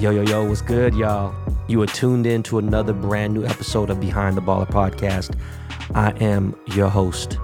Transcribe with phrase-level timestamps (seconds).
[0.00, 1.34] Yo, yo, yo, what's good, y'all?
[1.68, 5.36] You are tuned in to another brand new episode of Behind the Baller podcast.
[5.94, 7.36] I am your host,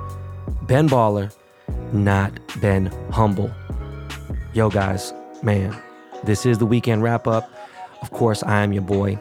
[0.62, 1.30] Ben Baller,
[1.92, 2.32] not
[2.62, 3.50] Ben Humble.
[4.54, 5.76] Yo, guys, man,
[6.24, 7.52] this is the weekend wrap up.
[8.00, 9.18] Of course, I am your boy,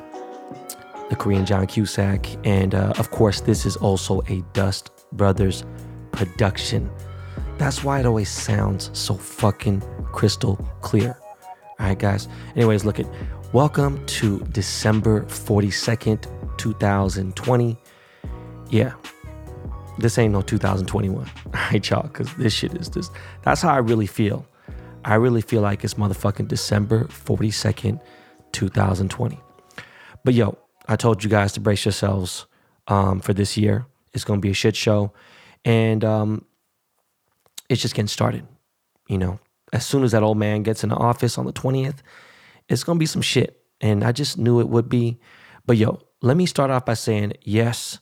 [1.09, 2.25] the Korean John Cusack.
[2.45, 5.65] And uh, of course, this is also a Dust Brothers
[6.13, 6.89] production.
[7.57, 9.83] That's why it always sounds so fucking
[10.13, 11.17] crystal clear.
[11.77, 12.29] All right, guys.
[12.55, 13.05] Anyways, look at
[13.51, 16.25] welcome to December 42nd,
[16.57, 17.77] 2020.
[18.69, 18.93] Yeah,
[19.97, 21.17] this ain't no 2021.
[21.45, 23.09] All right, y'all, because this shit is this.
[23.43, 24.47] That's how I really feel.
[25.03, 27.99] I really feel like it's motherfucking December 42nd,
[28.53, 29.39] 2020.
[30.23, 30.57] But yo,
[30.87, 32.45] I told you guys to brace yourselves
[32.87, 33.85] um, for this year.
[34.13, 35.11] It's going to be a shit show.
[35.65, 36.45] And um,
[37.67, 38.47] it's just getting started,
[39.09, 39.39] you know
[39.75, 41.97] as soon as that old man gets in the office on the 20th,
[42.69, 43.61] it's going to be some shit.
[43.81, 45.19] And I just knew it would be.
[45.65, 47.99] But yo, let me start off by saying, yes,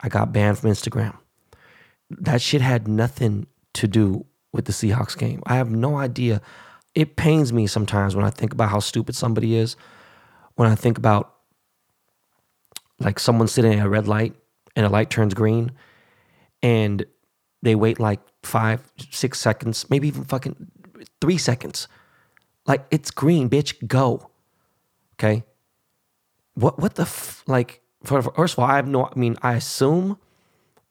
[0.00, 1.16] I got banned from Instagram.
[2.08, 5.42] That shit had nothing to do with the Seahawks game.
[5.44, 6.40] I have no idea.
[6.94, 9.74] It pains me sometimes when I think about how stupid somebody is.
[10.54, 11.34] When I think about
[13.00, 14.34] like someone sitting at a red light
[14.76, 15.72] and a light turns green
[16.62, 17.04] and
[17.62, 20.70] they wait like five, six seconds, maybe even fucking
[21.20, 21.88] three seconds.
[22.66, 23.86] Like it's green, bitch.
[23.86, 24.30] Go.
[25.14, 25.44] Okay.
[26.54, 27.80] What what the f- like?
[28.04, 29.06] First of all, I have no.
[29.06, 30.18] I mean, I assume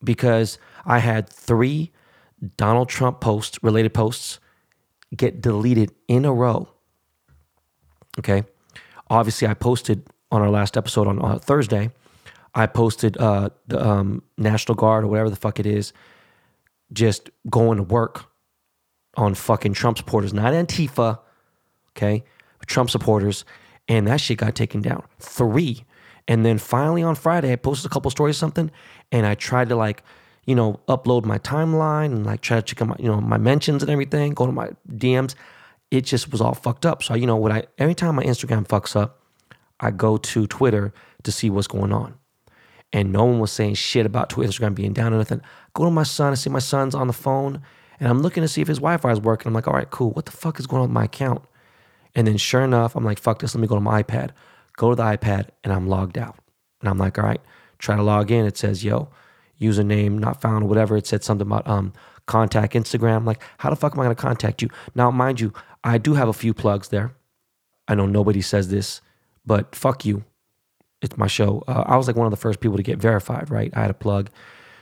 [0.04, 1.92] because I had three
[2.58, 4.40] Donald Trump posts, related posts,
[5.16, 6.70] get deleted in a row.
[8.20, 8.44] Okay.
[9.10, 11.92] Obviously, I posted on our last episode on uh, Thursday.
[12.54, 15.94] I posted uh, the um, National Guard or whatever the fuck it is,
[16.92, 18.26] just going to work
[19.18, 21.20] on fucking Trump supporters, not Antifa,
[21.92, 22.24] okay,
[22.68, 23.44] Trump supporters,
[23.88, 25.04] and that shit got taken down.
[25.20, 25.84] Three.
[26.28, 28.70] And then finally on Friday, I posted a couple stories or something,
[29.12, 30.04] and I tried to like,
[30.46, 33.38] you know, upload my timeline and like try to check out my, you know, my
[33.38, 35.36] mentions and everything, go to my DMs.
[35.90, 37.02] It just was all fucked up.
[37.02, 39.22] So, you know, what I every time my Instagram fucks up,
[39.80, 40.94] I go to Twitter
[41.24, 42.16] to see what's going on.
[42.94, 45.42] And no one was saying shit about Twitter, Instagram being down or nothing.
[45.74, 47.62] go to my son, I see my son's on the phone
[48.00, 49.48] and I'm looking to see if his Wi-Fi is working.
[49.48, 50.12] I'm like, all right, cool.
[50.12, 51.44] What the fuck is going on with my account?
[52.16, 53.56] And then sure enough, I'm like, fuck this.
[53.56, 54.32] Let me go to my iPad.
[54.76, 56.38] Go to the iPad and I'm logged out.
[56.82, 57.42] And I'm like, all right,
[57.80, 58.46] try to log in.
[58.46, 59.10] It says, yo,
[59.60, 60.98] username not found or whatever.
[60.98, 61.94] It said something about um
[62.28, 63.18] contact Instagram.
[63.18, 64.70] I'm like, how the fuck am I gonna contact you?
[64.94, 65.54] Now, mind you,
[65.84, 67.14] I do have a few plugs there.
[67.88, 69.02] I know nobody says this,
[69.46, 70.24] but fuck you.
[71.02, 71.64] It's my show.
[71.68, 73.72] Uh, I was like one of the first people to get verified, right?
[73.76, 74.30] I had a plug.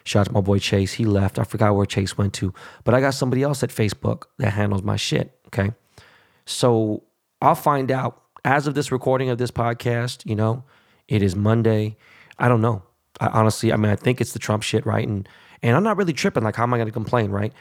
[0.06, 0.94] Shout out to my boy Chase.
[0.94, 1.40] He left.
[1.40, 2.54] I forgot where Chase went to.
[2.84, 5.38] But I got somebody else at Facebook that handles my shit.
[5.48, 5.72] Okay.
[6.46, 7.04] So
[7.42, 10.64] I'll find out as of this recording of this podcast, you know,
[11.08, 11.98] it is Monday.
[12.38, 12.84] I don't know.
[13.20, 15.08] I honestly, I mean, I think it's the Trump shit, right?
[15.08, 15.28] And
[15.64, 16.44] and I'm not really tripping.
[16.44, 17.52] Like, how am I going to complain, right?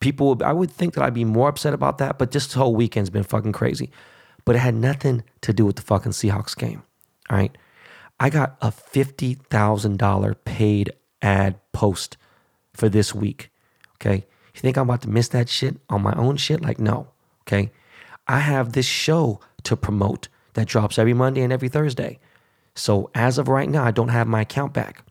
[0.00, 3.08] People, I would think that I'd be more upset about that, but this whole weekend's
[3.10, 3.90] been fucking crazy.
[4.44, 6.82] But it had nothing to do with the fucking Seahawks game.
[7.30, 7.56] All right.
[8.20, 10.92] I got a $50,000 paid
[11.22, 12.16] ad post
[12.72, 13.50] for this week.
[13.96, 14.24] Okay.
[14.54, 16.62] You think I'm about to miss that shit on my own shit?
[16.62, 17.08] Like, no.
[17.42, 17.70] Okay.
[18.26, 22.18] I have this show to promote that drops every Monday and every Thursday.
[22.74, 25.04] So as of right now, I don't have my account back.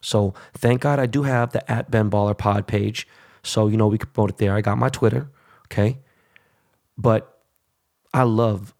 [0.00, 3.06] So thank God I do have the at Ben Baller Pod page.
[3.42, 4.54] So, you know, we can promote it there.
[4.54, 5.30] I got my Twitter.
[5.66, 5.98] Okay.
[6.96, 7.38] But
[8.12, 8.74] I love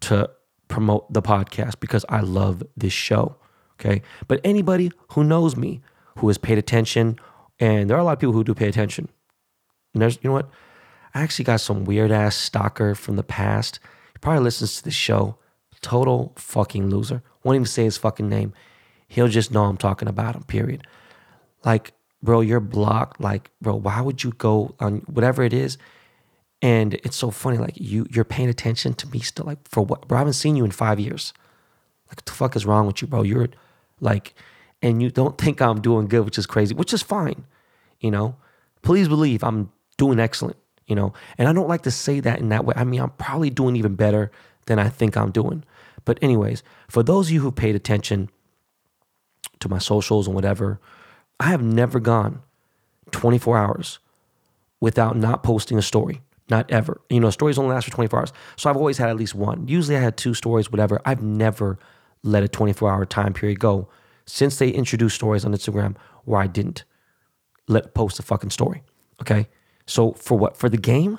[0.00, 0.30] to
[0.68, 3.36] promote the podcast because I love this show.
[3.78, 4.02] Okay.
[4.28, 5.82] But anybody who knows me
[6.18, 7.18] who has paid attention,
[7.58, 9.08] and there are a lot of people who do pay attention.
[9.92, 10.50] And there's, you know what?
[11.14, 13.78] I actually got some weird ass stalker from the past.
[14.12, 15.36] He probably listens to the show.
[15.82, 17.24] Total fucking loser.
[17.42, 18.54] Won't even say his fucking name.
[19.08, 20.86] He'll just know I'm talking about him, period.
[21.64, 23.20] Like, bro, you're blocked.
[23.20, 25.76] Like, bro, why would you go on whatever it is?
[26.62, 29.44] And it's so funny, like you you're paying attention to me still.
[29.44, 31.32] Like, for what bro, I haven't seen you in five years.
[32.08, 33.22] Like, what the fuck is wrong with you, bro?
[33.22, 33.48] You're
[34.00, 34.34] like
[34.82, 37.44] and you don't think I'm doing good, which is crazy, which is fine.
[38.00, 38.36] You know,
[38.82, 40.56] please believe I'm doing excellent,
[40.86, 42.74] you know, and I don't like to say that in that way.
[42.76, 44.30] I mean, I'm probably doing even better
[44.66, 45.64] than I think I'm doing.
[46.04, 48.28] But, anyways, for those of you who paid attention
[49.60, 50.80] to my socials and whatever,
[51.38, 52.42] I have never gone
[53.12, 54.00] 24 hours
[54.80, 56.22] without not posting a story.
[56.50, 57.00] Not ever.
[57.08, 58.32] You know, stories only last for 24 hours.
[58.56, 59.68] So I've always had at least one.
[59.68, 61.00] Usually I had two stories, whatever.
[61.04, 61.78] I've never
[62.24, 63.88] let a 24 hour time period go
[64.26, 66.84] since they introduced stories on Instagram where I didn't
[67.68, 68.82] let post a fucking story.
[69.20, 69.48] Okay.
[69.86, 70.56] So for what?
[70.56, 71.18] For the game?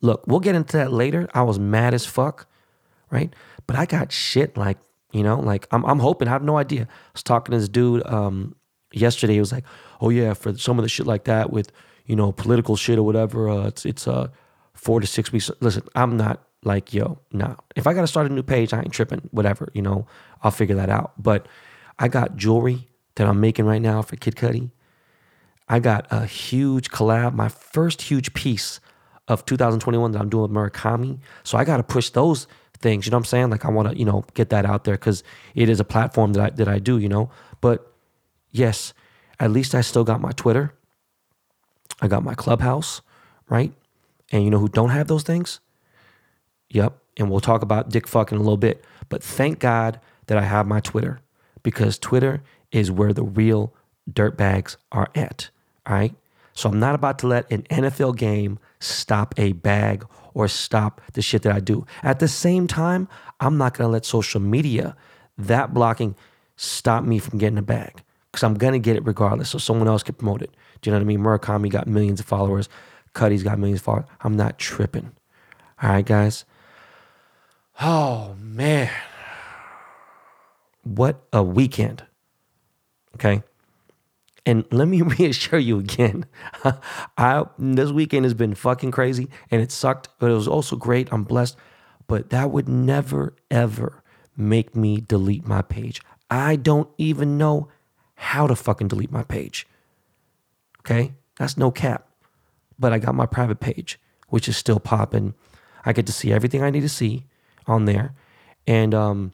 [0.00, 1.28] Look, we'll get into that later.
[1.34, 2.46] I was mad as fuck.
[3.14, 3.32] right?
[3.66, 4.78] But I got shit like,
[5.12, 6.82] you know, like I'm, I'm hoping, I have no idea.
[6.82, 8.56] I was talking to this dude um,
[8.92, 9.34] yesterday.
[9.34, 9.64] He was like,
[10.00, 11.70] oh yeah, for some of the shit like that with,
[12.06, 14.28] you know, political shit or whatever, uh, it's, it's uh,
[14.74, 15.50] four to six weeks.
[15.60, 17.54] Listen, I'm not like, yo, nah.
[17.76, 20.06] If I got to start a new page, I ain't tripping, whatever, you know,
[20.42, 21.12] I'll figure that out.
[21.22, 21.46] But
[21.98, 24.70] I got jewelry that I'm making right now for Kid Cudi.
[25.68, 28.80] I got a huge collab, my first huge piece
[29.28, 31.18] of 2021 that I'm doing with Murakami.
[31.42, 32.46] So I got to push those
[32.80, 33.06] things.
[33.06, 33.50] You know what I'm saying?
[33.50, 35.22] Like I want to, you know, get that out there because
[35.54, 36.98] it is a platform that I that I do.
[36.98, 37.30] You know,
[37.60, 37.90] but
[38.50, 38.92] yes,
[39.40, 40.74] at least I still got my Twitter.
[42.00, 43.00] I got my Clubhouse,
[43.48, 43.72] right?
[44.32, 45.60] And you know who don't have those things?
[46.70, 46.98] Yep.
[47.16, 48.84] And we'll talk about dick fucking in a little bit.
[49.08, 51.20] But thank God that I have my Twitter
[51.64, 53.74] because Twitter is where the real
[54.08, 55.50] dirtbags are at.
[55.86, 56.14] All right.
[56.52, 61.22] So I'm not about to let an NFL game stop a bag or stop the
[61.22, 61.84] shit that I do.
[62.04, 63.08] At the same time,
[63.40, 64.96] I'm not going to let social media,
[65.36, 66.14] that blocking,
[66.56, 69.50] stop me from getting a bag because I'm going to get it regardless.
[69.50, 70.50] So someone else can promote it.
[70.80, 71.20] Do you know what I mean?
[71.20, 72.68] Murakami got millions of followers.
[73.14, 74.06] Cudi's got millions of followers.
[74.20, 75.12] I'm not tripping.
[75.82, 76.44] All right, guys.
[77.80, 78.90] Oh, man.
[80.84, 82.04] What a weekend.
[83.16, 83.42] Okay.
[84.46, 86.26] And let me reassure you again,
[87.18, 91.08] I this weekend has been fucking crazy and it sucked, but it was also great.
[91.12, 91.56] I'm blessed.
[92.06, 94.02] But that would never ever
[94.36, 96.02] make me delete my page.
[96.30, 97.68] I don't even know
[98.16, 99.66] how to fucking delete my page.
[100.80, 101.14] Okay?
[101.38, 102.08] That's no cap.
[102.78, 103.98] But I got my private page,
[104.28, 105.34] which is still popping.
[105.86, 107.24] I get to see everything I need to see
[107.66, 108.14] on there.
[108.66, 109.32] And um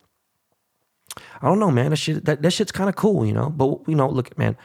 [1.16, 1.90] I don't know, man.
[1.90, 3.50] That shit that, that shit's kind of cool, you know.
[3.50, 4.56] But you know, look, man,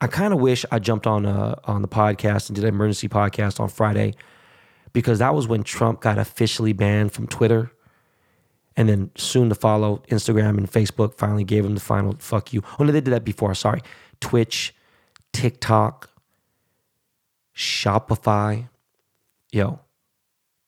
[0.00, 3.08] I kind of wish I jumped on uh, on the podcast and did an emergency
[3.08, 4.14] podcast on Friday
[4.94, 7.70] because that was when Trump got officially banned from Twitter.
[8.76, 12.62] And then soon to follow, Instagram and Facebook finally gave him the final fuck you.
[12.78, 13.54] Oh, no, they did that before.
[13.54, 13.80] Sorry.
[14.20, 14.74] Twitch,
[15.32, 16.10] TikTok,
[17.54, 18.68] Shopify.
[19.52, 19.78] Yo,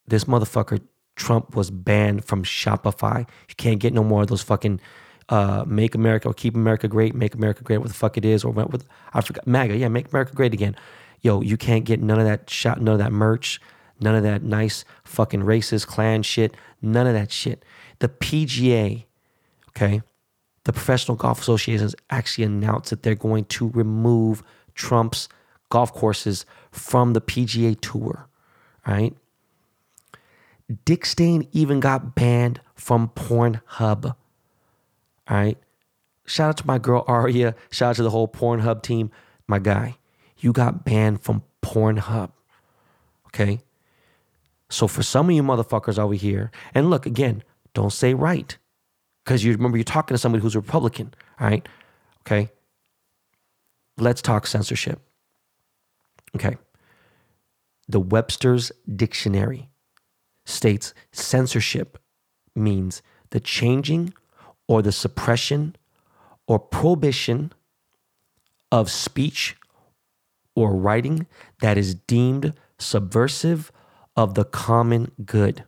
[0.06, 0.80] this motherfucker,
[1.16, 3.28] Trump was banned from Shopify.
[3.48, 4.80] You can't get no more of those fucking
[5.28, 8.44] uh, make America or keep America great, make America great, what the fuck it is,
[8.44, 10.76] or what, with I forgot MAGA, yeah, make America great again.
[11.22, 13.60] Yo, you can't get none of that shot, none of that merch,
[14.00, 17.64] none of that nice fucking racist Klan shit, none of that shit.
[17.98, 19.04] The PGA,
[19.70, 20.02] okay,
[20.64, 24.42] the Professional Golf Association has actually announced that they're going to remove
[24.74, 25.28] Trump's
[25.70, 28.28] golf courses from the PGA Tour,
[28.86, 29.14] right?
[30.84, 34.16] Dick Stain even got banned from Pornhub.
[35.28, 35.58] All right.
[36.26, 37.54] Shout out to my girl Aria.
[37.70, 39.10] Shout out to the whole Pornhub team.
[39.46, 39.96] My guy,
[40.38, 42.32] you got banned from Pornhub.
[43.28, 43.60] Okay.
[44.68, 47.44] So for some of you motherfuckers over here, and look again,
[47.74, 48.56] don't say right.
[49.24, 51.14] Because you remember you're talking to somebody who's Republican.
[51.40, 51.68] All right.
[52.22, 52.50] Okay.
[53.96, 55.00] Let's talk censorship.
[56.34, 56.56] Okay.
[57.88, 59.68] The Webster's Dictionary
[60.44, 61.98] states censorship
[62.54, 64.12] means the changing
[64.68, 65.76] or the suppression
[66.46, 67.52] or prohibition
[68.72, 69.56] of speech
[70.54, 71.26] or writing
[71.60, 73.70] that is deemed subversive
[74.16, 75.64] of the common good.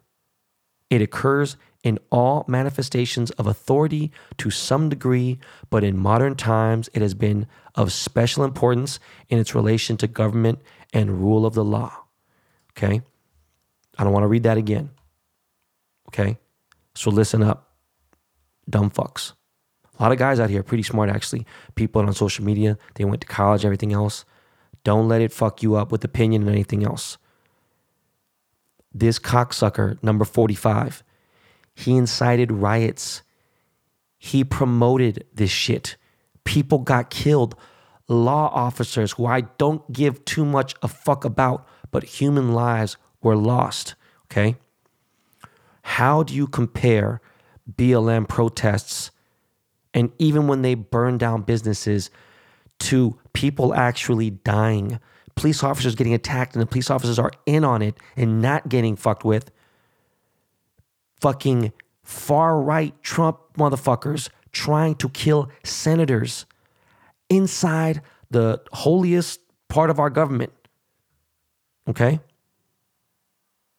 [0.91, 5.39] It occurs in all manifestations of authority to some degree,
[5.71, 10.59] but in modern times it has been of special importance in its relation to government
[10.93, 12.05] and rule of the law.
[12.73, 13.03] Okay?
[13.97, 14.91] I don't want to read that again.
[16.09, 16.39] Okay?
[16.95, 17.68] So listen up
[18.69, 19.33] dumb fucks.
[19.99, 21.47] A lot of guys out here pretty smart actually.
[21.75, 24.25] People on social media, they went to college, everything else.
[24.85, 27.19] Don't let it fuck you up with opinion and anything else.
[28.93, 31.03] This cocksucker, number 45,
[31.75, 33.23] he incited riots.
[34.19, 35.97] He promoted this shit.
[36.45, 37.55] People got killed.
[38.09, 43.37] Law officers who I don't give too much a fuck about, but human lives were
[43.37, 43.95] lost.
[44.27, 44.57] Okay?
[45.83, 47.21] How do you compare
[47.71, 49.11] BLM protests,
[49.95, 52.11] and even when they burn down businesses,
[52.79, 55.01] to people actually dying,
[55.35, 58.97] police officers getting attacked, and the police officers are in on it and not getting
[58.97, 59.51] fucked with.
[61.21, 61.73] Fucking
[62.05, 66.47] far right Trump motherfuckers trying to kill senators
[67.29, 70.53] inside the holiest part of our government.
[71.89, 72.21] Okay?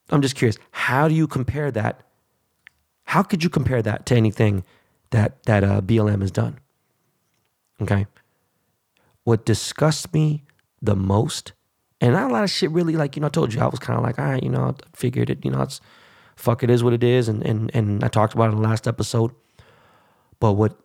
[0.10, 2.02] I'm just curious, how do you compare that
[3.10, 4.64] how could you compare that to anything
[5.10, 6.60] that that uh, BLM has done?
[7.82, 8.06] Okay.
[9.24, 10.44] What disgusts me
[10.80, 11.54] the most,
[12.00, 13.28] and not a lot of shit really like you know.
[13.28, 15.44] I told you I was kind of like, all right, you know, I figured it.
[15.44, 15.82] You know, it's
[16.36, 17.28] fuck, it is what it is.
[17.28, 19.32] And, and, and I talked about it in the last episode.
[20.40, 20.80] But what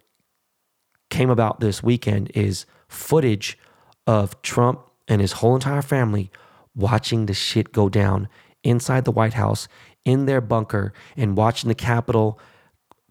[1.11, 3.59] came about this weekend is footage
[4.07, 6.31] of Trump and his whole entire family
[6.75, 8.29] watching the shit go down
[8.65, 9.69] inside the White House
[10.05, 12.41] in their bunker and watching the Capitol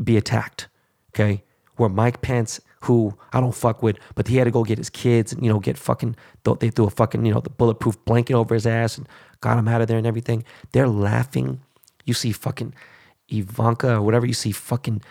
[0.04, 0.68] be attacked.
[1.16, 1.44] Okay.
[1.78, 4.90] Where Mike Pence, who I don't fuck with, but he had to go get his
[4.90, 6.16] kids and, you know, get fucking,
[6.60, 9.08] they threw a fucking, you know, the bulletproof blanket over his ass and
[9.42, 10.44] got him out of there and everything.
[10.72, 11.62] They're laughing.
[12.06, 12.76] You see fucking
[13.30, 15.02] Ivanka or whatever, you see fucking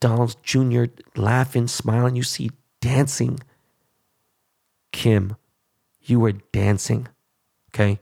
[0.00, 0.86] Donald Jr.
[1.16, 2.16] laughing, smiling.
[2.16, 3.40] You see dancing.
[4.92, 5.36] Kim,
[6.02, 7.08] you were dancing.
[7.72, 8.00] Okay.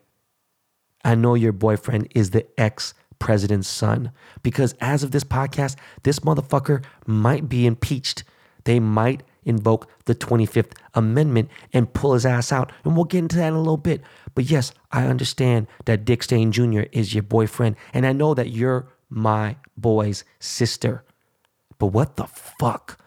[1.09, 4.13] I know your boyfriend is the ex president's son
[4.43, 8.25] because as of this podcast, this motherfucker might be impeached.
[8.65, 12.73] They might invoke the 25th Amendment and pull his ass out.
[12.85, 14.03] And we'll get into that in a little bit.
[14.35, 16.83] But yes, I understand that Dick Stain Jr.
[16.93, 17.77] is your boyfriend.
[17.95, 21.05] And I know that you're my boy's sister.
[21.79, 23.03] But what the fuck?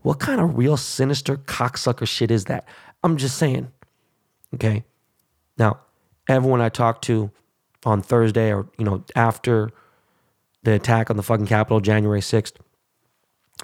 [0.00, 2.66] What kind of real sinister cocksucker shit is that?
[3.04, 3.70] I'm just saying.
[4.52, 4.82] Okay.
[5.56, 5.78] Now,
[6.28, 7.30] everyone I talked to
[7.84, 9.70] on Thursday or, you know, after
[10.62, 12.52] the attack on the fucking Capitol, January 6th,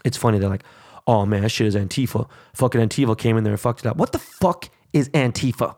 [0.05, 0.39] it's funny.
[0.39, 0.65] They're like,
[1.07, 2.29] oh man, that shit is Antifa.
[2.55, 3.97] Fucking Antifa came in there and fucked it up.
[3.97, 5.77] What the fuck is Antifa?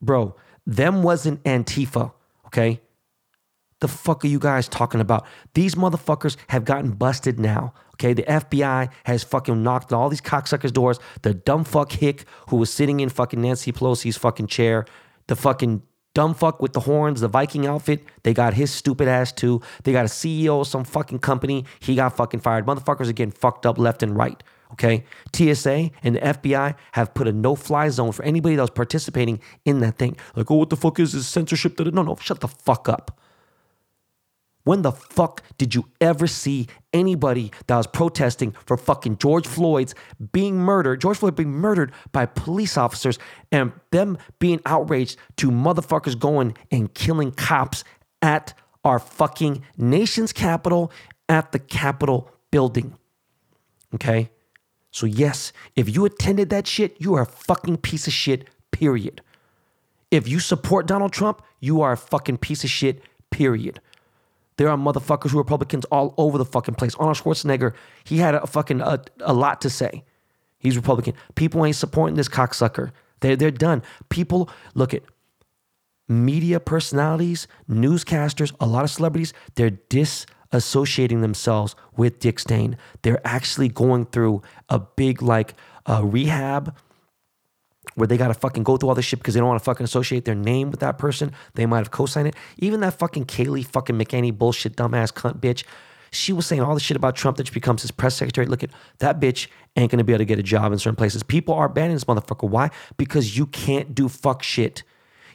[0.00, 0.36] Bro,
[0.66, 2.12] them wasn't Antifa,
[2.46, 2.80] okay?
[3.84, 5.26] The fuck are you guys talking about?
[5.52, 7.74] These motherfuckers have gotten busted now.
[7.96, 10.98] Okay, the FBI has fucking knocked all these cocksuckers' doors.
[11.20, 14.86] The dumb fuck hick who was sitting in fucking Nancy Pelosi's fucking chair,
[15.26, 15.82] the fucking
[16.14, 19.60] dumb fuck with the horns, the Viking outfit, they got his stupid ass too.
[19.82, 22.64] They got a CEO of some fucking company, he got fucking fired.
[22.64, 24.42] Motherfuckers are getting fucked up left and right.
[24.72, 29.40] Okay, TSA and the FBI have put a no-fly zone for anybody that was participating
[29.66, 30.16] in that thing.
[30.34, 31.78] Like, oh, what the fuck is this censorship?
[31.78, 33.20] No, no, shut the fuck up.
[34.64, 39.94] When the fuck did you ever see anybody that was protesting for fucking George Floyd's
[40.32, 43.18] being murdered, George Floyd being murdered by police officers,
[43.52, 47.84] and them being outraged to motherfuckers going and killing cops
[48.22, 48.54] at
[48.84, 50.90] our fucking nation's capital,
[51.28, 52.96] at the Capitol building?
[53.94, 54.30] Okay?
[54.90, 59.20] So, yes, if you attended that shit, you are a fucking piece of shit, period.
[60.10, 63.80] If you support Donald Trump, you are a fucking piece of shit, period.
[64.56, 66.94] There are motherfuckers who are Republicans all over the fucking place.
[66.96, 70.04] Arnold Schwarzenegger, he had a fucking a, a lot to say.
[70.58, 71.14] He's Republican.
[71.34, 72.92] People ain't supporting this cocksucker.
[73.20, 73.82] They're they're done.
[74.08, 75.02] People look at
[76.08, 79.32] media personalities, newscasters, a lot of celebrities.
[79.56, 82.76] They're disassociating themselves with Dick Stain.
[83.02, 85.54] They're actually going through a big like
[85.86, 86.76] uh, rehab
[87.94, 89.64] where they got to fucking go through all this shit because they don't want to
[89.64, 91.32] fucking associate their name with that person.
[91.54, 92.36] They might have co-signed it.
[92.58, 95.64] Even that fucking Kayleigh fucking McEnany bullshit dumbass cunt bitch.
[96.10, 98.46] She was saying all the shit about Trump that she becomes his press secretary.
[98.46, 101.22] Look at that bitch ain't gonna be able to get a job in certain places.
[101.22, 102.48] People are banning this motherfucker.
[102.48, 102.70] Why?
[102.96, 104.84] Because you can't do fuck shit.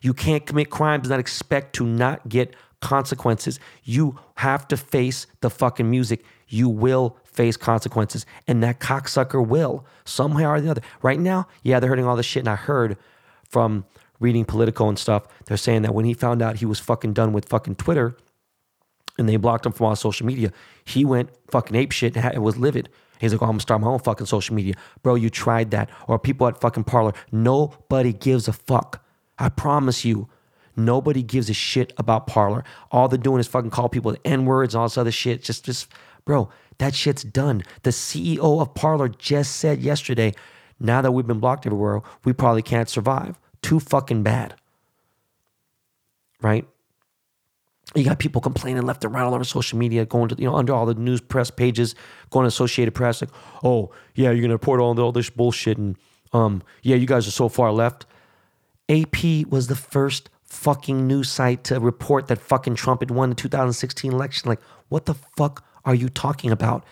[0.01, 3.59] You can't commit crimes and not expect to not get consequences.
[3.83, 6.23] You have to face the fucking music.
[6.49, 8.25] You will face consequences.
[8.47, 10.81] And that cocksucker will, somehow or the other.
[11.01, 12.41] Right now, yeah, they're hurting all this shit.
[12.41, 12.97] And I heard
[13.47, 13.85] from
[14.19, 17.31] reading Politico and stuff, they're saying that when he found out he was fucking done
[17.31, 18.17] with fucking Twitter
[19.17, 20.51] and they blocked him from all social media,
[20.83, 22.89] he went fucking ape shit and was livid.
[23.19, 24.75] He's like, oh, I'm gonna start my own fucking social media.
[25.03, 25.89] Bro, you tried that.
[26.07, 27.13] Or people at fucking Parler.
[27.31, 29.03] Nobody gives a fuck.
[29.37, 30.29] I promise you.
[30.75, 32.63] Nobody gives a shit about Parler.
[32.91, 35.43] All they're doing is fucking call people the N words and all this other shit.
[35.43, 35.89] Just, just,
[36.29, 37.63] bro, that shit's done.
[37.81, 40.31] The CEO of Parler just said yesterday,
[40.79, 43.39] now that we've been blocked everywhere, we probably can't survive.
[43.63, 44.53] Too fucking bad.
[46.39, 46.67] Right?
[47.95, 50.55] You got people complaining left and right all over social media, going to, you know,
[50.55, 51.95] under all the news press pages,
[52.29, 53.31] going to Associated Press, like,
[53.63, 55.79] oh, yeah, you're going to report all, all this bullshit.
[55.79, 55.97] And,
[56.31, 58.05] um, yeah, you guys are so far left.
[58.87, 63.35] AP was the first fucking news site to report that fucking Trump had won the
[63.35, 64.47] 2016 election.
[64.47, 66.83] Like, what the fuck are you talking about?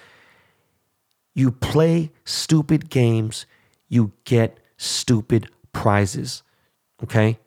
[1.34, 3.46] You play stupid games,
[3.88, 6.44] you get stupid prizes.
[7.04, 7.40] Okay?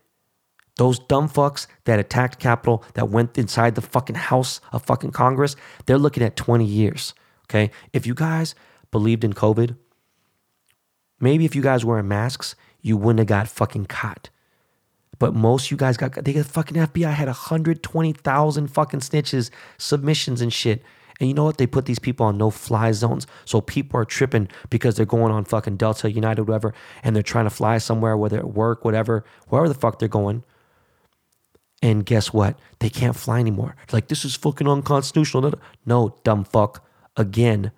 [0.77, 5.57] Those dumb fucks that attacked Capitol, that went inside the fucking House of fucking Congress,
[5.87, 7.15] they're looking at 20 years.
[7.45, 7.71] Okay?
[7.93, 8.55] If you guys
[8.91, 9.77] believed in COVID,
[11.21, 14.31] maybe if you guys were wearing masks, you wouldn't have got fucking caught.
[15.19, 20.53] But most you guys got, they got fucking FBI had 120,000 fucking snitches, submissions and
[20.53, 20.83] shit.
[21.21, 21.59] And you know what?
[21.59, 23.27] They put these people on no fly zones.
[23.45, 27.45] So people are tripping because they're going on fucking Delta, United, whatever, and they're trying
[27.45, 30.43] to fly somewhere, whether at work, whatever, wherever the fuck they're going.
[31.83, 32.59] And guess what?
[32.79, 33.77] They can't fly anymore.
[33.93, 35.55] Like, this is fucking unconstitutional.
[35.87, 36.85] No, dumb fuck.
[37.17, 37.73] Again,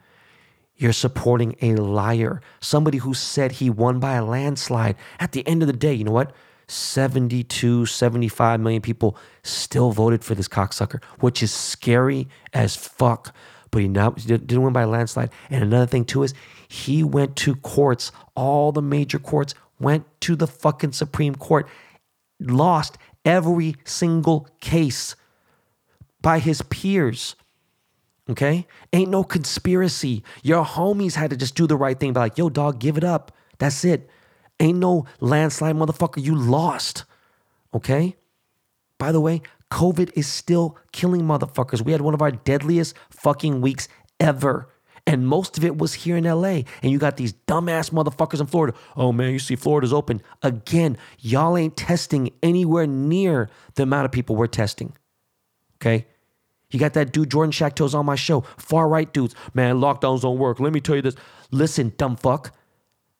[0.76, 4.96] you're supporting a liar, somebody who said he won by a landslide.
[5.20, 6.32] At the end of the day, you know what?
[6.72, 13.34] 72, 75 million people still voted for this cocksucker, which is scary as fuck.
[13.70, 15.30] But he now didn't win by a landslide.
[15.50, 16.34] And another thing too is
[16.68, 21.68] he went to courts, all the major courts, went to the fucking Supreme Court,
[22.40, 25.16] lost every single case
[26.20, 27.34] by his peers.
[28.30, 28.66] Okay?
[28.92, 30.22] Ain't no conspiracy.
[30.42, 32.12] Your homies had to just do the right thing.
[32.12, 33.32] Be like, yo, dog, give it up.
[33.58, 34.08] That's it.
[34.62, 36.24] Ain't no landslide, motherfucker.
[36.24, 37.04] You lost.
[37.74, 38.14] Okay?
[38.96, 39.42] By the way,
[39.72, 41.82] COVID is still killing motherfuckers.
[41.82, 43.88] We had one of our deadliest fucking weeks
[44.20, 44.68] ever.
[45.04, 46.60] And most of it was here in LA.
[46.80, 48.78] And you got these dumbass motherfuckers in Florida.
[48.96, 50.22] Oh man, you see Florida's open.
[50.42, 54.92] Again, y'all ain't testing anywhere near the amount of people we're testing.
[55.78, 56.06] Okay?
[56.70, 58.42] You got that dude Jordan Schachtel's on my show.
[58.58, 59.34] Far right dudes.
[59.54, 60.60] Man, lockdowns don't work.
[60.60, 61.16] Let me tell you this.
[61.50, 62.54] Listen, dumb fuck.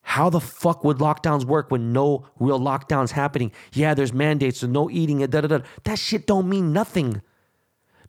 [0.02, 3.52] How the fuck would lockdowns work when no real lockdowns happening?
[3.72, 5.58] Yeah, there's mandates, so no eating, da da da.
[5.84, 7.22] That shit don't mean nothing.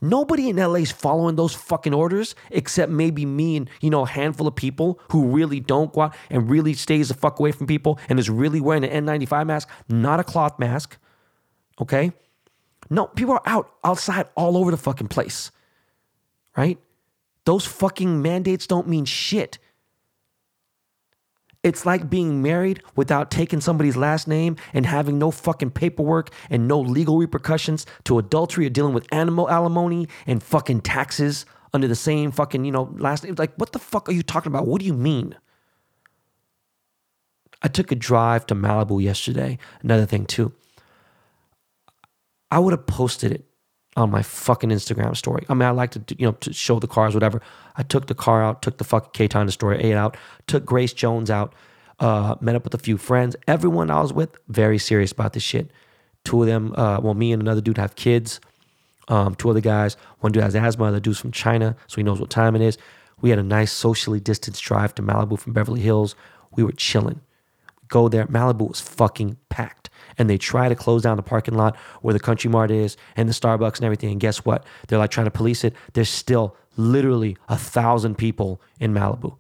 [0.02, 4.08] Nobody in LA is following those fucking orders except maybe me and, you know, a
[4.08, 7.68] handful of people who really don't go out and really stays the fuck away from
[7.68, 10.98] people and is really wearing an N95 mask, not a cloth mask.
[11.80, 12.12] Okay?
[12.90, 15.52] No, people are out outside all over the fucking place.
[16.58, 16.80] Right?
[17.46, 19.58] Those fucking mandates don't mean shit.
[21.64, 26.68] It's like being married without taking somebody's last name and having no fucking paperwork and
[26.68, 31.96] no legal repercussions to adultery or dealing with animal alimony and fucking taxes under the
[31.96, 33.36] same fucking, you know, last name.
[33.38, 34.68] Like, what the fuck are you talking about?
[34.68, 35.38] What do you mean?
[37.62, 39.58] I took a drive to Malibu yesterday.
[39.82, 40.52] Another thing, too.
[42.52, 43.46] I would have posted it
[43.96, 45.46] on my fucking Instagram story.
[45.50, 47.42] I mean, I like to, you know, to show the cars, whatever.
[47.76, 51.30] I took the car out, took the fucking K-Town story, ate out, took Grace Jones
[51.30, 51.54] out,
[52.00, 53.36] uh, met up with a few friends.
[53.48, 55.70] Everyone I was with, very serious about this shit.
[56.24, 58.40] Two of them, uh, well, me and another dude have kids.
[59.10, 62.22] Um, two other guys, one dude has asthma, the dude's from China, so he knows
[62.22, 62.78] what time it is.
[63.20, 66.16] We had a nice socially distanced drive to Malibu from Beverly Hills.
[66.56, 67.20] We were chilling.
[67.82, 68.26] We go there.
[68.28, 72.20] Malibu was fucking packed and they try to close down the parking lot where the
[72.20, 74.12] Country Mart is and the Starbucks and everything.
[74.12, 74.66] And guess what?
[74.88, 75.74] They're like trying to police it.
[75.94, 79.38] There's still literally a thousand people in Malibu.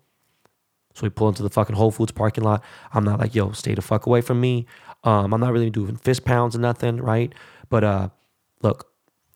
[0.93, 2.63] So we pull into the fucking Whole Foods parking lot.
[2.93, 4.67] I'm not like, yo, stay the fuck away from me.
[5.03, 7.33] Um, I'm not really doing fist pounds or nothing, right?
[7.69, 8.09] But uh,
[8.61, 8.91] look,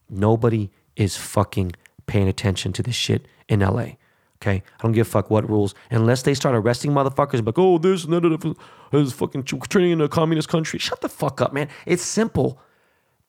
[0.10, 1.74] nobody is fucking
[2.06, 3.94] paying attention to this shit in LA.
[4.42, 7.44] Okay, I don't give a fuck what rules unless they start arresting motherfuckers.
[7.44, 8.56] Like, oh, this and that
[8.94, 10.78] is fucking turning into a communist country.
[10.78, 11.70] Shut the fuck up, man.
[11.88, 12.60] It's simple.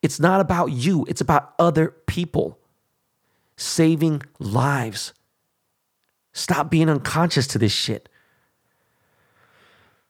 [0.03, 1.07] It's not about you.
[1.09, 2.59] It's about other people
[3.57, 5.15] saving lives.
[6.33, 8.09] Stop being unconscious to this shit.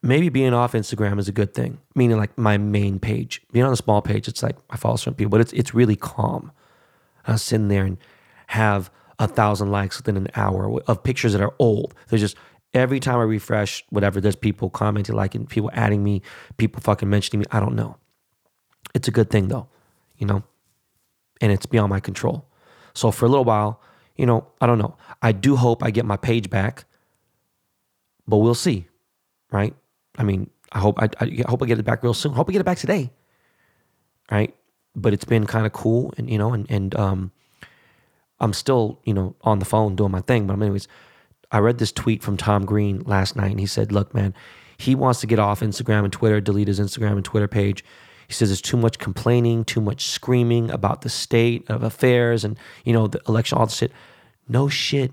[0.03, 3.43] Maybe being off Instagram is a good thing, meaning like my main page.
[3.53, 5.97] Being on a small page, it's like I follow some people, but it's it's really
[5.97, 6.53] calm.
[7.27, 7.99] I sit sitting there and
[8.49, 11.95] have a thousand likes within an hour of pictures that are old.
[12.09, 12.37] There's just
[12.75, 16.23] every time I refresh, whatever, there's people commenting, liking, people adding me,
[16.57, 17.47] people fucking mentioning me.
[17.51, 17.97] I don't know.
[18.95, 19.69] It's a good thing though,
[20.17, 20.43] you know,
[21.41, 22.47] and it's beyond my control.
[22.95, 23.81] So for a little while,
[24.17, 24.97] you know, I don't know.
[25.23, 26.85] I do hope I get my page back,
[28.27, 28.89] but we'll see,
[29.53, 29.75] right?
[30.17, 32.33] I mean, I hope I, I hope I get it back real soon.
[32.33, 33.13] Hope I get it back today,
[34.31, 34.55] right?
[34.97, 37.33] But it's been kind of cool, and you know, and and um,
[38.41, 40.47] I'm still, you know, on the phone doing my thing.
[40.47, 40.89] But anyways,
[41.51, 44.35] I read this tweet from Tom Green last night, and he said, "Look, man,
[44.77, 47.85] he wants to get off Instagram and Twitter, delete his Instagram and Twitter page."
[48.27, 52.59] He says there's too much complaining, too much screaming about the state of affairs, and
[52.85, 53.93] you know the election, all this shit.
[54.49, 55.13] No shit.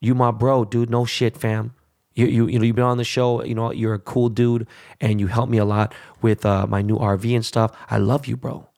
[0.00, 0.90] You my bro, dude.
[0.90, 1.74] No shit, fam.
[2.14, 3.44] You, you, you know, you've been on the show.
[3.44, 4.66] You know, you're a cool dude,
[5.00, 7.76] and you helped me a lot with uh, my new RV and stuff.
[7.90, 8.68] I love you, bro.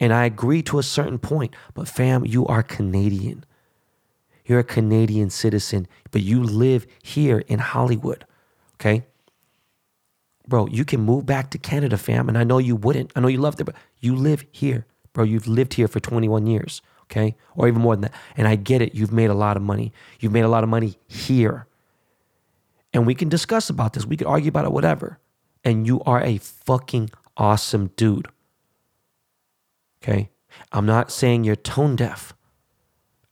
[0.00, 3.44] And I agree to a certain point, but fam, you are Canadian.
[4.44, 8.26] You're a Canadian citizen, but you live here in Hollywood,
[8.74, 9.04] okay?
[10.46, 13.12] Bro, you can move back to Canada, fam, and I know you wouldn't.
[13.16, 15.24] I know you love it, but you live here, bro.
[15.24, 17.34] You've lived here for 21 years, okay?
[17.56, 18.14] Or even more than that.
[18.36, 18.94] And I get it.
[18.94, 19.92] You've made a lot of money.
[20.20, 21.66] You've made a lot of money here.
[22.92, 24.04] And we can discuss about this.
[24.04, 25.18] We can argue about it, whatever.
[25.64, 28.28] And you are a fucking awesome dude.
[30.04, 30.30] Okay.
[30.70, 32.34] I'm not saying you're tone deaf.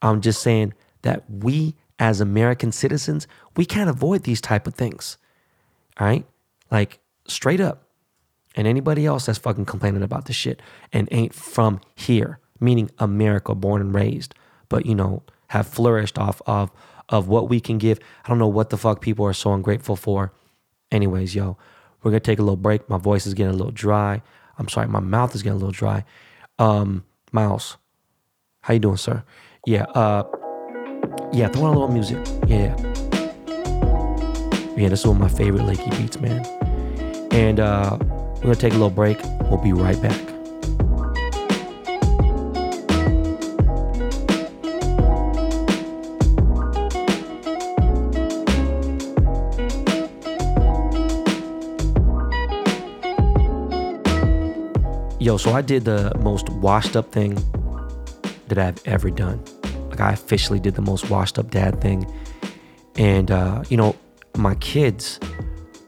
[0.00, 5.18] I'm just saying that we as American citizens, we can't avoid these type of things.
[6.00, 6.26] All right?
[6.70, 7.88] Like straight up.
[8.56, 10.60] And anybody else that's fucking complaining about this shit
[10.92, 14.34] and ain't from here, meaning America, born and raised,
[14.68, 16.70] but you know, have flourished off of
[17.08, 17.98] of what we can give.
[18.24, 20.32] I don't know what the fuck people are so ungrateful for.
[20.90, 21.56] Anyways, yo,
[22.02, 22.88] we're gonna take a little break.
[22.88, 24.22] My voice is getting a little dry.
[24.58, 26.04] I'm sorry, my mouth is getting a little dry.
[26.58, 27.78] Um, Miles,
[28.60, 29.22] how you doing, sir?
[29.66, 30.24] Yeah, uh,
[31.32, 32.18] yeah, throw on a little music.
[32.46, 32.76] Yeah.
[34.76, 36.44] Yeah, this is one of my favorite Lakey beats, man.
[37.32, 39.18] And uh, we're gonna take a little break.
[39.42, 40.31] We'll be right back.
[55.32, 57.38] Yo, so I did the most washed up thing
[58.48, 59.42] that I've ever done.
[59.88, 62.04] Like I officially did the most washed up dad thing.
[62.96, 63.96] And uh, you know,
[64.36, 65.18] my kids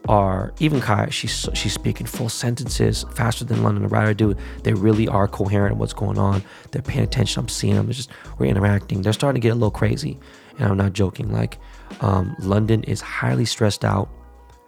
[0.09, 4.35] are even Kaya, she's she's speaking full sentences faster than London the writer do.
[4.63, 6.41] They really are coherent in what's going on.
[6.71, 7.41] They're paying attention.
[7.41, 7.87] I'm seeing them.
[7.87, 9.03] It's just we're interacting.
[9.03, 10.17] They're starting to get a little crazy,
[10.57, 11.31] and I'm not joking.
[11.31, 11.59] Like
[12.01, 14.09] um, London is highly stressed out,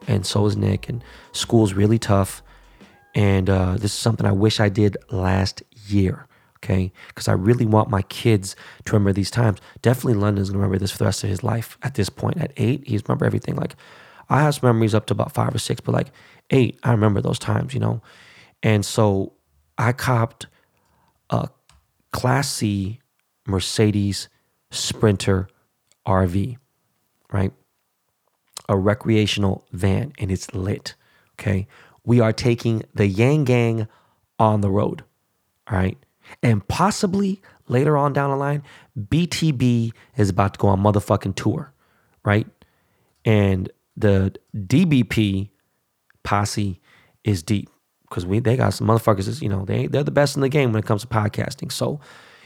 [0.07, 0.87] and so is Nick.
[0.87, 2.43] And school's really tough.
[3.17, 6.27] And uh, this is something I wish I did last year,
[6.57, 6.91] okay?
[7.07, 9.57] Because I really want my kids to remember these times.
[9.81, 12.37] Definitely London's gonna remember this for the rest of his life at this point.
[12.37, 13.55] At eight, he's remember everything.
[13.55, 13.75] Like,
[14.29, 16.11] I have some memories up to about five or six, but like
[16.51, 18.03] eight, I remember those times, you know?
[18.61, 19.33] And so
[19.79, 20.45] I copped
[21.31, 21.49] a
[22.11, 23.01] classy
[23.47, 24.29] Mercedes
[24.69, 25.47] Sprinter
[26.05, 26.57] RV,
[27.31, 27.51] right?
[28.69, 30.93] A recreational van, and it's lit,
[31.39, 31.65] okay?
[32.07, 33.87] We are taking the Yang Gang
[34.39, 35.03] on the road.
[35.69, 35.97] All right.
[36.41, 38.63] And possibly later on down the line,
[38.97, 41.73] BTB is about to go on motherfucking tour.
[42.23, 42.47] Right.
[43.25, 45.49] And the DBP
[46.23, 46.79] posse
[47.25, 47.69] is deep
[48.07, 49.41] because we they got some motherfuckers.
[49.41, 51.73] You know they they're the best in the game when it comes to podcasting.
[51.73, 51.99] So,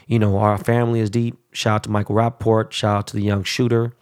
[0.08, 1.36] you know our family is deep.
[1.52, 2.72] Shout out to Michael Rapaport.
[2.72, 3.94] Shout out to the young shooter.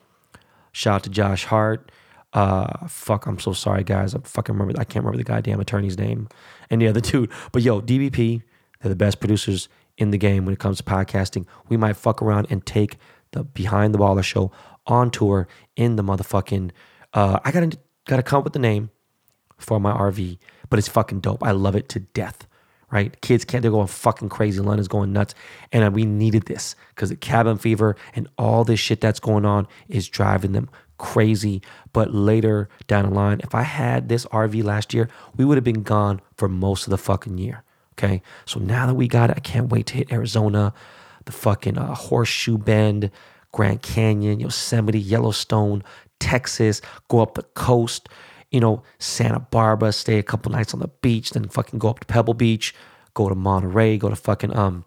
[0.73, 1.93] Shout out to Josh Hart.
[2.33, 4.15] Uh, fuck, I'm so sorry, guys.
[4.15, 4.81] I fucking remember.
[4.81, 6.29] I can't remember the goddamn attorney's name
[6.71, 7.31] and the other dude.
[7.53, 8.43] But yo, DBP,
[8.81, 11.47] they're the best producers in the game when it comes to podcasting.
[11.69, 12.97] We might fuck around and take
[13.33, 14.51] the Behind the Baller show
[14.87, 16.71] on tour in the motherfucking.
[17.13, 18.91] Uh, I gotta gotta come up with the name
[19.59, 20.39] for my RV,
[20.69, 21.43] but it's fucking dope.
[21.43, 22.47] I love it to death.
[22.91, 23.63] Right, kids can't.
[23.63, 24.59] They're going fucking crazy.
[24.59, 25.33] London's going nuts,
[25.71, 29.69] and we needed this because the cabin fever and all this shit that's going on
[29.89, 30.69] is driving them
[31.01, 31.63] crazy.
[31.93, 35.65] But later down the line, if I had this RV last year, we would have
[35.65, 37.65] been gone for most of the fucking year.
[37.95, 38.23] Okay.
[38.45, 40.73] So now that we got it, I can't wait to hit Arizona,
[41.25, 43.11] the fucking uh, Horseshoe Bend,
[43.53, 45.83] Grand Canyon, Yosemite, Yellowstone,
[46.21, 48.09] Texas, go up the coast,
[48.51, 52.01] you know, Santa Barbara, stay a couple nights on the beach, then fucking go up
[52.01, 52.75] to Pebble Beach,
[53.15, 54.85] go to Monterey, go to fucking, um,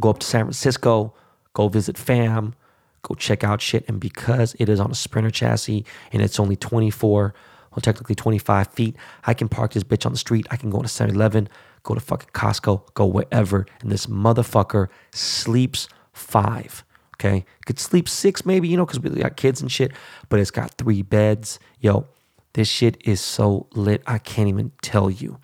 [0.00, 1.14] go up to San Francisco,
[1.52, 2.54] go visit fam,
[3.04, 3.84] go check out shit.
[3.88, 7.34] And because it is on a Sprinter chassis and it's only 24,
[7.70, 10.46] well, technically 25 feet, I can park this bitch on the street.
[10.50, 11.48] I can go to 7 Eleven,
[11.82, 13.66] go to fucking Costco, go wherever.
[13.80, 16.84] And this motherfucker sleeps five.
[17.16, 17.44] Okay.
[17.66, 19.92] Could sleep six maybe, you know, because we got kids and shit,
[20.28, 21.60] but it's got three beds.
[21.78, 22.08] Yo,
[22.54, 24.02] this shit is so lit.
[24.06, 25.38] I can't even tell you.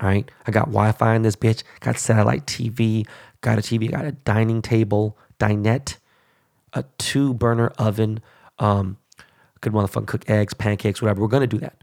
[0.00, 0.28] All right.
[0.46, 3.06] I got Wi Fi in this bitch, got satellite TV,
[3.40, 5.96] got a TV, got a dining table, dinette
[6.76, 8.20] a two burner oven.
[8.58, 8.98] Um,
[9.60, 11.20] could motherfucking cook eggs, pancakes, whatever.
[11.20, 11.82] We're gonna do that.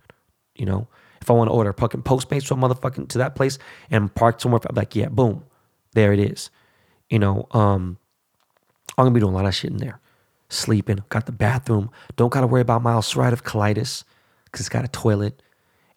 [0.56, 0.88] You know,
[1.21, 3.58] if I want to order a fucking Postmates from motherfucking to that place
[3.89, 5.43] and park somewhere, I'm like, yeah, boom,
[5.93, 6.49] there it is.
[7.10, 7.97] You know, um,
[8.97, 9.99] I'm gonna be doing a lot of shit in there.
[10.49, 11.89] Sleeping, got the bathroom.
[12.15, 14.03] Don't gotta worry about my ulcerative colitis
[14.45, 15.41] because it's got a toilet.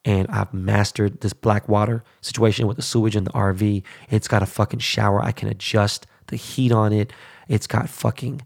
[0.04, 3.82] And I've mastered this black water situation with the sewage in the RV.
[4.09, 5.20] It's got a fucking shower.
[5.20, 7.12] I can adjust the heat on it.
[7.48, 8.42] It's got fucking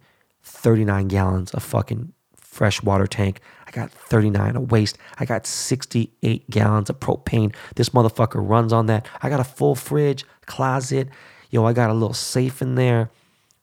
[0.50, 3.40] 39 gallons of fucking fresh water tank.
[3.66, 4.98] I got 39 of waste.
[5.18, 7.54] I got 68 gallons of propane.
[7.76, 9.06] This motherfucker runs on that.
[9.22, 11.08] I got a full fridge, closet.
[11.50, 13.10] Yo, I got a little safe in there.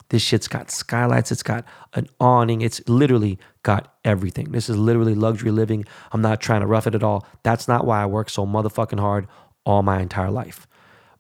[0.10, 1.32] This shit's got skylights.
[1.32, 2.62] It's got an awning.
[2.62, 4.52] It's literally got everything.
[4.52, 5.84] This is literally luxury living.
[6.14, 7.28] I'm not trying to rough it at all.
[7.44, 9.28] That's not why I work so motherfucking hard
[9.66, 10.66] all my entire life.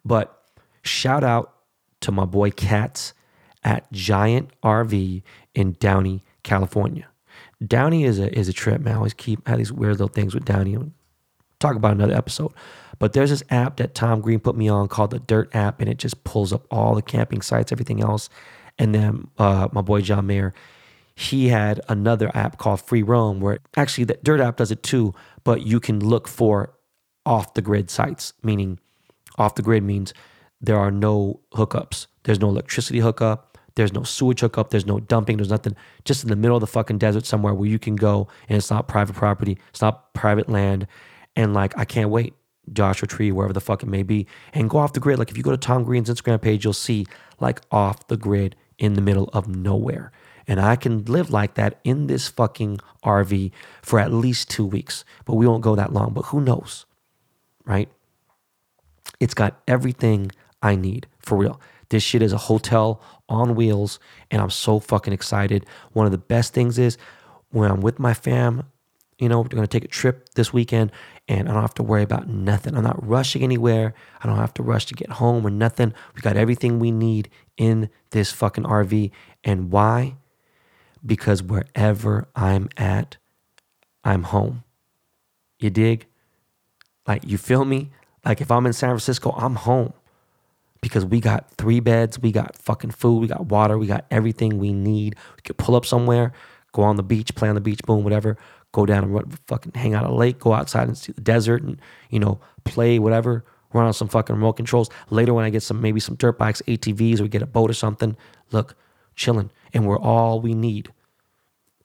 [0.06, 0.42] But
[0.84, 1.54] shout out
[2.02, 3.14] to my boy Cats
[3.68, 5.22] at Giant RV
[5.54, 7.08] in Downey, California.
[7.66, 8.94] Downey is a is a trip, man.
[8.94, 10.78] I always keep have these weird little things with Downey.
[10.78, 10.92] I'll
[11.60, 12.54] talk about another episode.
[12.98, 15.90] But there's this app that Tom Green put me on called the Dyrt app, and
[15.90, 18.30] it just pulls up all the camping sites, everything else.
[18.80, 20.54] And then uh, my boy John Mayer,
[21.14, 25.14] he had another app called Free Roam, where actually the Dyrt app does it too,
[25.44, 26.74] but you can look for
[27.26, 28.80] off the grid sites, meaning
[29.38, 30.14] off the grid means
[30.62, 32.08] there are no hookups.
[32.24, 33.47] There's no electricity hookup.
[33.78, 34.72] There's no sewage hookup.
[34.72, 35.38] There's no dumping.
[35.38, 35.76] There's nothing.
[36.04, 38.72] Just in the middle of the fucking desert somewhere where you can go and it's
[38.72, 39.60] not private property.
[39.70, 40.88] It's not private land.
[41.36, 42.34] And like, I can't wait.
[42.74, 45.20] Joshua Tree, wherever the fuck it may be, and go off the grid.
[45.20, 47.06] Like if you go to Tom Green's Instagram page, you'll see
[47.40, 50.12] like off the grid in the middle of nowhere.
[50.48, 53.52] And I can live like that in this fucking RV
[53.84, 55.06] for at least two weeks.
[55.24, 56.14] But we won't go that long.
[56.14, 56.86] But who knows?
[57.64, 57.90] Right?
[59.20, 61.62] It's got everything I need for real.
[61.90, 64.00] This shit is a hotel on wheels,
[64.32, 65.66] and I'm so fucking excited.
[65.94, 66.98] One of the best things is
[67.50, 68.64] when I'm with my fam,
[69.20, 70.92] you know, we're gonna take a trip this weekend,
[71.28, 72.76] and I don't have to worry about nothing.
[72.76, 73.94] I'm not rushing anywhere.
[74.22, 75.94] I don't have to rush to get home or nothing.
[76.16, 79.12] We got everything we need in this fucking RV.
[79.44, 80.16] And why?
[81.06, 83.18] Because wherever I'm at,
[84.04, 84.64] I'm home.
[85.60, 86.06] You dig?
[87.08, 87.92] Like, you feel me?
[88.24, 89.94] Like, if I'm in San Francisco, I'm home
[90.88, 94.58] because we got three beds, we got fucking food, we got water, we got everything
[94.58, 95.16] we need.
[95.36, 96.32] We could pull up somewhere,
[96.72, 98.38] go on the beach, play on the beach, boom, whatever.
[98.72, 101.20] Go down and run, fucking hang out at a lake, go outside and see the
[101.20, 103.44] desert, and you know play whatever.
[103.74, 104.90] Run on some fucking remote controls.
[105.10, 107.70] Later, when I get some maybe some dirt bikes, ATVs, or we get a boat
[107.70, 108.16] or something,
[108.52, 108.76] look,
[109.16, 110.94] chilling, and we're all we need.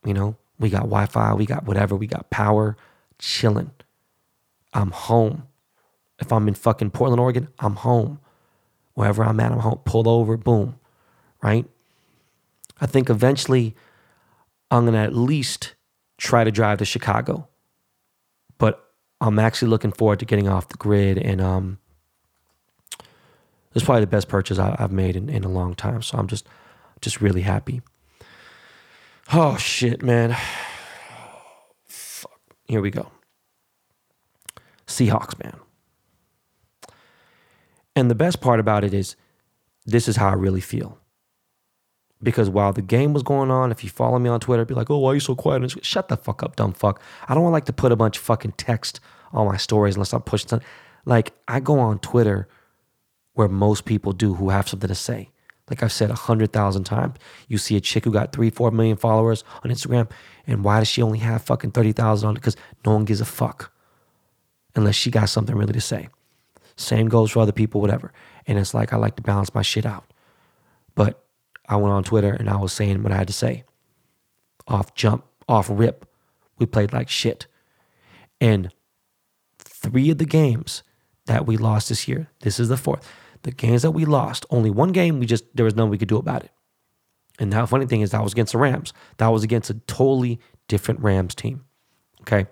[0.04, 2.76] You know, we got Wi-Fi, we got whatever, we got power,
[3.18, 3.72] chilling.
[4.72, 5.48] I'm home.
[6.20, 8.20] If I'm in fucking Portland, Oregon, I'm home.
[8.94, 9.80] Wherever I'm at, I'm home.
[9.84, 10.78] Pulled over, boom,
[11.42, 11.66] right?
[12.80, 13.74] I think eventually
[14.70, 15.74] I'm gonna at least
[16.18, 17.48] try to drive to Chicago,
[18.58, 21.78] but I'm actually looking forward to getting off the grid and um,
[23.74, 26.02] it's probably the best purchase I, have made in, in a long time.
[26.02, 26.46] So I'm just
[27.00, 27.82] just really happy.
[29.32, 30.36] Oh shit, man.
[31.86, 32.40] Fuck.
[32.66, 33.10] Here we go.
[34.86, 35.58] Seahawks, man.
[37.94, 39.16] And the best part about it is
[39.84, 40.98] this is how I really feel.
[42.22, 44.90] Because while the game was going on, if you follow me on Twitter, be like,
[44.90, 45.62] oh, why are you so quiet?
[45.62, 47.02] And Shut the fuck up, dumb fuck.
[47.28, 49.00] I don't like to put a bunch of fucking text
[49.32, 50.68] on my stories unless I'm pushing something.
[51.04, 52.48] Like, I go on Twitter
[53.34, 55.30] where most people do who have something to say.
[55.68, 57.16] Like I've said a hundred thousand times,
[57.48, 60.10] you see a chick who got three, four million followers on Instagram,
[60.46, 62.40] and why does she only have fucking 30,000 on it?
[62.40, 63.72] Because no one gives a fuck
[64.74, 66.08] unless she got something really to say.
[66.76, 68.12] Same goes for other people, whatever.
[68.46, 70.12] And it's like I like to balance my shit out.
[70.94, 71.24] But
[71.68, 73.64] I went on Twitter and I was saying what I had to say.
[74.66, 76.06] Off jump, off rip.
[76.58, 77.46] We played like shit.
[78.40, 78.72] And
[79.58, 80.82] three of the games
[81.26, 83.08] that we lost this year, this is the fourth.
[83.42, 86.08] The games that we lost, only one game, we just there was nothing we could
[86.08, 86.50] do about it.
[87.38, 88.92] And the funny thing is that was against the Rams.
[89.16, 91.64] That was against a totally different Rams team.
[92.20, 92.46] Okay.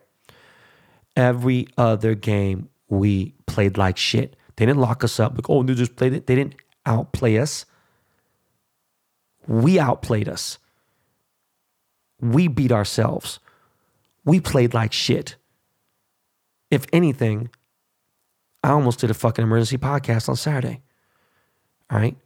[1.16, 4.36] Every other game we played like shit.
[4.56, 5.34] They didn't lock us up.
[5.34, 6.26] Like, oh, they just played it.
[6.26, 6.54] They didn't
[6.86, 7.66] outplay us.
[9.46, 10.58] We outplayed us.
[12.20, 13.40] We beat ourselves.
[14.24, 15.36] We played like shit.
[16.70, 17.50] If anything,
[18.62, 20.82] I almost did a fucking emergency podcast on Saturday.
[21.90, 22.16] All right.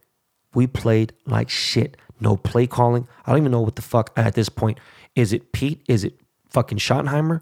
[0.53, 1.97] We played like shit.
[2.19, 3.07] No play calling.
[3.25, 4.79] I don't even know what the fuck at this point.
[5.15, 5.81] Is it Pete?
[5.87, 7.41] Is it fucking Schottenheimer?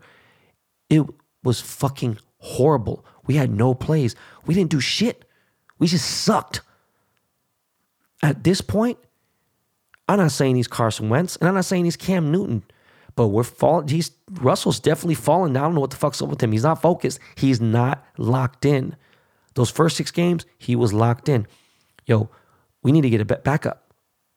[0.89, 1.03] It
[1.43, 3.05] was fucking horrible.
[3.25, 4.15] We had no plays.
[4.45, 5.25] We didn't do shit.
[5.79, 6.61] We just sucked.
[8.21, 8.97] At this point,
[10.07, 12.63] I'm not saying he's Carson Wentz, and I'm not saying he's Cam Newton,
[13.15, 13.87] but we're falling.
[13.87, 15.63] He's Russell's definitely falling down.
[15.63, 16.51] I don't know what the fuck's up with him.
[16.51, 17.19] He's not focused.
[17.35, 18.95] He's not locked in.
[19.55, 21.47] Those first six games, he was locked in.
[22.05, 22.29] Yo,
[22.81, 23.93] we need to get a backup.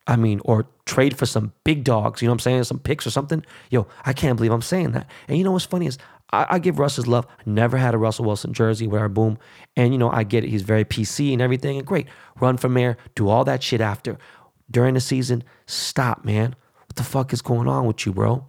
[0.06, 2.22] I mean, or trade for some big dogs.
[2.22, 2.64] You know what I'm saying?
[2.64, 3.44] Some picks or something.
[3.70, 5.08] Yo, I can't believe I'm saying that.
[5.26, 5.98] And you know what's funny is
[6.36, 7.26] I, I give Russ his love.
[7.44, 9.38] Never had a Russell Wilson jersey, where boom.
[9.76, 10.50] And you know, I get it.
[10.50, 11.78] He's very PC and everything.
[11.78, 12.06] And great.
[12.40, 14.18] Run for mayor, do all that shit after.
[14.70, 16.54] During the season, stop, man.
[16.86, 18.46] What the fuck is going on with you, bro?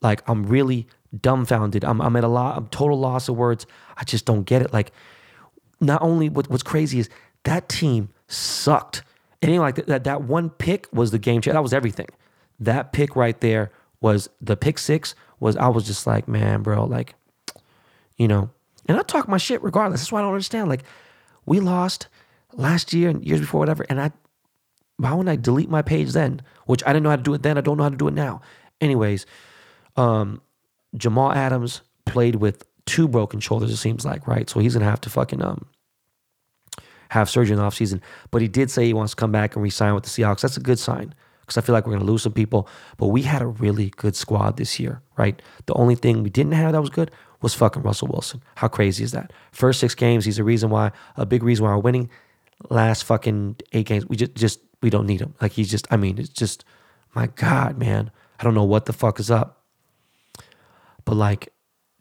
[0.00, 0.86] Like, I'm really
[1.20, 1.84] dumbfounded.
[1.84, 3.66] I'm, I'm at a lot, I'm total loss of words.
[3.96, 4.72] I just don't get it.
[4.72, 4.92] Like,
[5.80, 7.08] not only what, what's crazy is
[7.44, 9.02] that team sucked.
[9.42, 11.52] You know, like that, that one pick was the game changer.
[11.52, 12.08] That was everything.
[12.60, 16.84] That pick right there was the pick six was I was just like, man, bro,
[16.84, 17.14] like,
[18.16, 18.50] you know,
[18.86, 20.00] and I talk my shit regardless.
[20.00, 20.68] That's why I don't understand.
[20.68, 20.84] Like,
[21.46, 22.08] we lost
[22.54, 24.12] last year and years before, whatever, and I
[24.96, 26.42] why wouldn't I delete my page then?
[26.66, 27.56] Which I didn't know how to do it then.
[27.56, 28.40] I don't know how to do it now.
[28.80, 29.26] Anyways,
[29.96, 30.40] um,
[30.96, 34.50] Jamal Adams played with two broken shoulders, it seems like, right?
[34.50, 35.66] So he's gonna have to fucking um
[37.10, 38.00] have surgery in the offseason.
[38.30, 40.40] But he did say he wants to come back and resign with the Seahawks.
[40.40, 41.14] That's a good sign
[41.48, 42.68] because I feel like we're going to lose some people.
[42.98, 45.40] But we had a really good squad this year, right?
[45.64, 48.42] The only thing we didn't have that was good was fucking Russell Wilson.
[48.56, 49.32] How crazy is that?
[49.52, 52.10] First six games, he's a reason why, a big reason why we're winning.
[52.68, 55.34] Last fucking eight games, we just, just we don't need him.
[55.40, 56.64] Like he's just, I mean, it's just,
[57.14, 58.10] my God, man.
[58.38, 59.64] I don't know what the fuck is up.
[61.04, 61.52] But like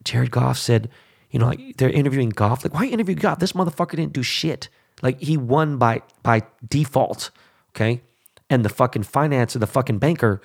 [0.03, 0.89] Jared Goff said,
[1.31, 2.63] you know, like they're interviewing Goff.
[2.63, 3.39] Like, why interview Goff?
[3.39, 4.69] This motherfucker didn't do shit.
[5.01, 7.31] Like he won by by default.
[7.71, 8.01] Okay.
[8.49, 10.41] And the fucking financer, the fucking banker,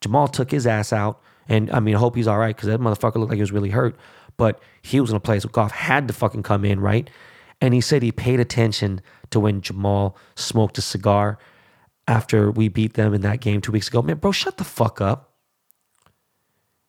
[0.00, 1.20] Jamal took his ass out.
[1.48, 3.52] And I mean, I hope he's all right because that motherfucker looked like he was
[3.52, 3.96] really hurt.
[4.36, 7.08] But he was in a place where Goff had to fucking come in, right?
[7.60, 11.38] And he said he paid attention to when Jamal smoked a cigar
[12.06, 14.00] after we beat them in that game two weeks ago.
[14.02, 15.34] Man, bro, shut the fuck up.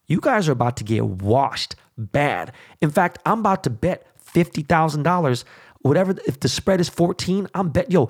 [0.08, 2.52] You guys are about to get washed bad.
[2.82, 5.44] In fact, I'm about to bet $50,000.
[5.82, 8.10] Whatever, if the spread is 14, I'm bet, yo,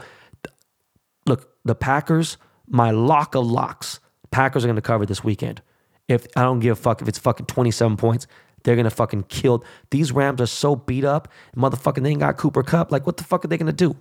[1.29, 2.37] look, the Packers,
[2.67, 3.99] my lock of locks,
[4.31, 5.61] Packers are going to cover this weekend.
[6.07, 8.27] If I don't give a fuck if it's fucking 27 points,
[8.63, 9.63] they're gonna fucking kill.
[9.91, 12.03] These Rams are so beat up, motherfucking.
[12.03, 12.91] They ain't got Cooper Kupp.
[12.91, 13.95] Like, what the fuck are they gonna do?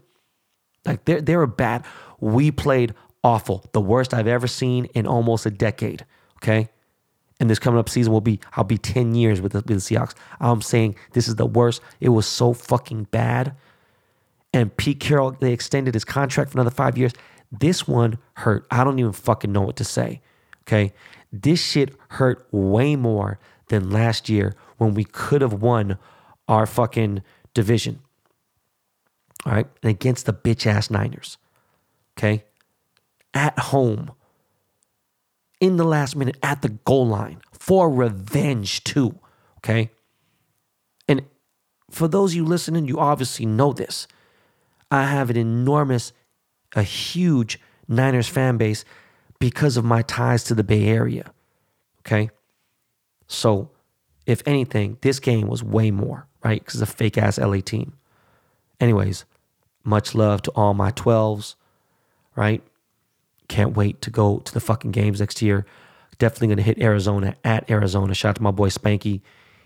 [0.85, 1.85] Like, they're they're bad.
[2.21, 6.05] We played awful, the worst I've ever seen in almost a decade.
[6.43, 6.69] Okay,
[7.41, 9.75] and this coming up season will be I'll be 10 years with the, with the
[9.75, 10.15] Seahawks.
[10.41, 11.81] I'm saying this is the worst.
[12.01, 13.55] It was so fucking bad.
[14.53, 17.13] And Pete Carroll, they extended his contract for another five years.
[17.53, 18.67] This one hurt.
[18.71, 20.21] I don't even fucking know what to say.
[20.63, 20.93] Okay.
[21.33, 25.99] This shit hurt way more than last year when we could have won
[26.47, 27.23] our fucking
[27.55, 28.01] division.
[29.45, 29.67] All right.
[29.83, 31.37] And against the bitch ass Niners.
[32.19, 32.45] Okay.
[33.35, 34.13] At home.
[35.61, 39.19] In the last minute at the goal line for revenge, too.
[39.59, 39.91] Okay.
[41.09, 41.25] And
[41.91, 44.07] for those of you listening, you obviously know this.
[44.91, 46.13] I have an enormous,
[46.75, 48.85] a huge Niners fan base
[49.39, 51.33] because of my ties to the Bay Area.
[52.01, 52.31] Okay.
[53.27, 53.71] So,
[54.27, 56.61] if anything, this game was way more, right?
[56.61, 57.95] Because it's a fake ass LA team.
[58.81, 59.25] Anyways,
[59.85, 61.55] much love to all my 12s,
[62.37, 62.63] right?
[63.49, 65.67] Can't wait to go to the fucking games next year.
[66.19, 68.15] Definitely going to hit Arizona at Arizona.
[68.15, 69.21] Shout out to my boy Spanky.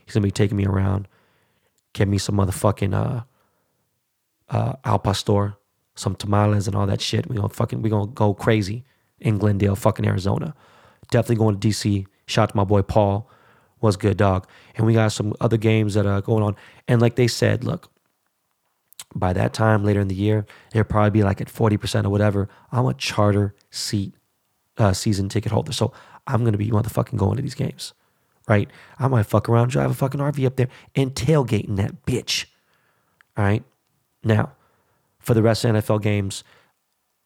[0.04, 1.08] He's going to be taking me around.
[1.92, 3.24] Get me some motherfucking uh,
[4.52, 5.56] uh, al pastor,
[5.94, 7.28] some tamales and all that shit.
[7.28, 8.84] We gonna fucking we gonna go crazy
[9.20, 10.54] in Glendale, fucking Arizona.
[11.10, 12.06] Definitely going to DC.
[12.26, 13.28] Shout out to my boy Paul.
[13.80, 14.46] Was good, dog.
[14.76, 16.54] And we got some other games that are going on.
[16.86, 17.90] And like they said, look,
[19.14, 22.48] by that time later in the year, it'll probably be like at 40% or whatever.
[22.70, 24.14] I'm a charter seat
[24.78, 25.72] uh, season ticket holder.
[25.72, 25.92] So
[26.28, 27.92] I'm to be motherfucking going to these games,
[28.46, 28.70] right?
[29.00, 32.46] I might fuck around, drive a fucking RV up there and tailgating that bitch.
[33.36, 33.64] All right.
[34.24, 34.52] Now,
[35.18, 36.44] for the rest of the NFL games,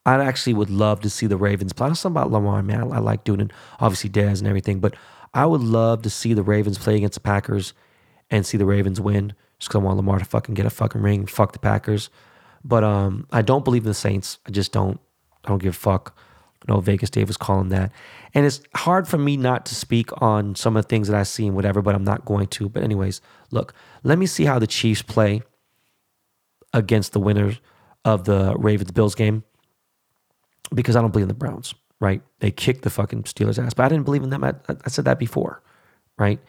[0.05, 1.85] I actually would love to see the Ravens play.
[1.85, 2.93] I know something about Lamar, man.
[2.93, 4.95] I, I like doing it, obviously Dez and everything, but
[5.33, 7.73] I would love to see the Ravens play against the Packers
[8.29, 9.33] and see the Ravens win.
[9.59, 12.09] Just because I want Lamar to fucking get a fucking ring, fuck the Packers.
[12.63, 14.37] But um, I don't believe in the Saints.
[14.45, 14.99] I just don't.
[15.43, 16.15] I don't give a fuck.
[16.67, 17.91] No, Vegas Dave was calling that,
[18.33, 21.23] and it's hard for me not to speak on some of the things that I
[21.23, 21.81] see and whatever.
[21.81, 22.69] But I'm not going to.
[22.69, 25.43] But anyways, look, let me see how the Chiefs play
[26.73, 27.59] against the winners
[28.05, 29.43] of the Ravens Bills game
[30.73, 32.21] because I don't believe in the Browns, right?
[32.39, 34.43] They kicked the fucking Steelers ass, but I didn't believe in them.
[34.43, 35.61] I, I said that before,
[36.17, 36.39] right?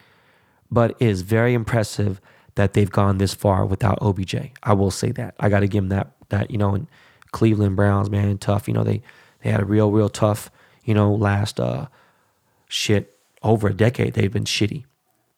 [0.71, 2.21] But it is very impressive
[2.55, 4.51] that they've gone this far without OBJ.
[4.63, 5.35] I will say that.
[5.39, 6.87] I got to give them that, that, you know, and
[7.31, 8.67] Cleveland Browns, man, tough.
[8.67, 9.01] You know, they,
[9.41, 10.51] they had a real, real tough,
[10.83, 11.87] you know, last uh,
[12.67, 14.13] shit over a decade.
[14.13, 14.83] They've been shitty.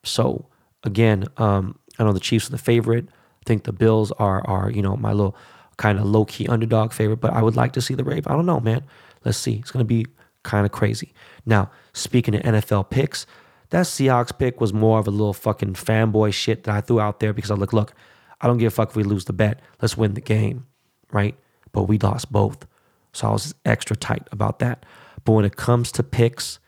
[0.04, 0.48] So
[0.84, 3.08] again, um, I know the Chiefs are the favorite.
[3.42, 5.36] I think the Bills are are you know my little
[5.78, 8.28] kind of low key underdog favorite, but I would like to see the Ravens.
[8.28, 8.84] I don't know, man.
[9.26, 9.56] Let's see.
[9.56, 10.06] It's gonna be
[10.44, 11.14] kind of crazy.
[11.46, 13.26] Now, speaking of NFL picks,
[13.70, 17.20] that Seahawks pick was more of a little fucking fanboy shit that I threw out
[17.20, 17.94] there because I look, look,
[18.42, 19.60] I don't give a fuck if we lose the bet.
[19.82, 20.68] Let's win the game,
[21.12, 21.36] right?
[21.72, 22.68] But we lost both.
[23.14, 24.86] So I was extra tight about that.
[25.24, 26.60] But when it comes to picks,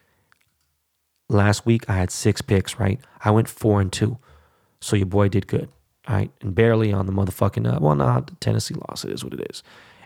[1.30, 3.00] last week I had six picks, right?
[3.24, 4.17] I went four and two.
[4.80, 5.69] So your boy did good.
[6.08, 6.31] Right.
[6.41, 9.06] And barely on the motherfucking, uh, well, not the Tennessee loss.
[9.06, 9.63] It is what it is.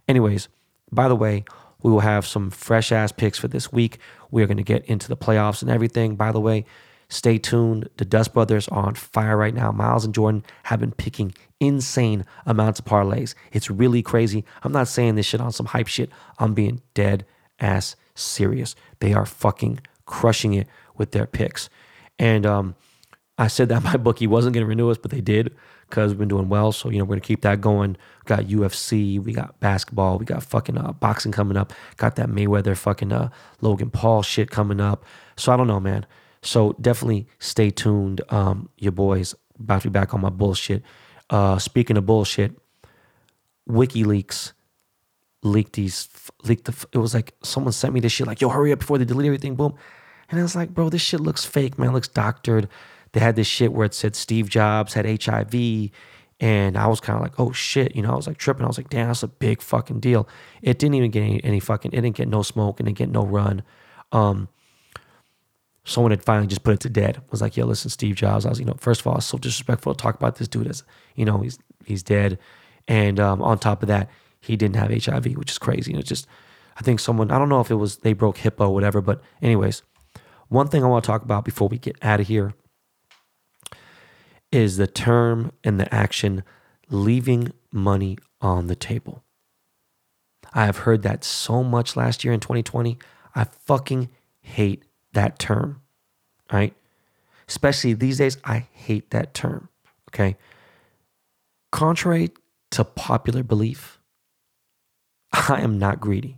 [0.08, 0.48] Anyways,
[0.92, 1.44] by the way,
[1.82, 3.98] we will have some fresh ass picks for this week.
[4.32, 6.16] We are going to get into the playoffs and everything.
[6.16, 6.66] By the way,
[7.10, 7.90] stay tuned.
[7.98, 9.72] The Dust Brothers are on fire right now.
[9.72, 13.36] Miles and Jordan have been picking insane amounts of parlays.
[13.52, 14.46] It's really crazy.
[14.64, 16.12] I'm not saying this shit on some hype shit.
[16.40, 17.26] I'm being dead
[17.60, 18.76] ass serious.
[19.00, 21.70] They are fucking crushing it with their picks.
[22.20, 22.76] And um,
[23.38, 25.56] I said that my bookie wasn't going to renew us, but they did
[25.90, 26.72] because we've been doing well.
[26.72, 27.92] So, you know, we're going to keep that going.
[27.92, 32.30] We got UFC, we got basketball, we got fucking uh, boxing coming up, got that
[32.30, 33.30] Mayweather fucking uh,
[33.62, 35.06] Logan Paul shit coming up.
[35.36, 36.06] So, I don't know, man.
[36.42, 38.22] So, definitely stay tuned.
[38.30, 40.84] Um, your boys about to be back on my bullshit.
[41.30, 42.54] Uh, speaking of bullshit,
[43.70, 44.54] WikiLeaks
[45.44, 46.10] leaked these
[46.44, 46.88] leaked the.
[46.94, 49.28] It was like someone sent me this shit like, "Yo, hurry up before they delete
[49.28, 49.76] everything." Boom,
[50.30, 51.90] and I was like, "Bro, this shit looks fake, man.
[51.90, 52.70] It looks doctored."
[53.18, 55.90] They had this shit where it said Steve Jobs had HIV,
[56.40, 58.12] and I was kind of like, "Oh shit," you know.
[58.12, 58.64] I was like tripping.
[58.64, 60.30] I was like, "Damn, that's a big fucking deal."
[60.62, 61.94] It didn't even get any, any fucking.
[61.94, 63.64] It didn't get no smoke and it didn't get no run.
[64.12, 64.50] Um,
[65.84, 67.24] someone had finally just put it to dead.
[67.32, 69.96] Was like, "Yo, listen, Steve Jobs." I was, you know, first of all, so disrespectful
[69.96, 70.84] to talk about this dude as,
[71.16, 72.38] you know, he's he's dead,
[72.88, 74.12] and um, on top of that
[74.42, 75.92] he didn't have HIV, which is crazy.
[75.92, 76.28] And it's just,
[76.78, 79.24] I think someone, I don't know if it was they broke HIPAA or whatever, but
[79.42, 79.82] anyways,
[80.50, 82.54] one thing I want to talk about before we get out of here
[84.52, 86.44] is the term and the action
[86.90, 89.24] leaving money on the table.
[90.54, 92.98] I have heard that so much last year in 2020.
[93.36, 94.10] I fucking
[94.42, 94.84] hate
[95.14, 95.82] that term,
[96.52, 96.74] right?
[97.48, 99.70] Especially these days, I hate that term,
[100.10, 100.38] okay?
[101.72, 102.32] Contrary
[102.72, 104.00] to popular belief,
[105.32, 106.38] I am not greedy.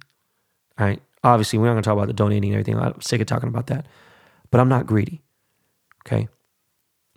[0.80, 1.01] All right.
[1.24, 2.80] Obviously, we're not to talk about the donating and everything.
[2.80, 3.86] I'm sick of talking about that.
[4.51, 5.22] But I'm not greedy.
[6.05, 6.30] Okay.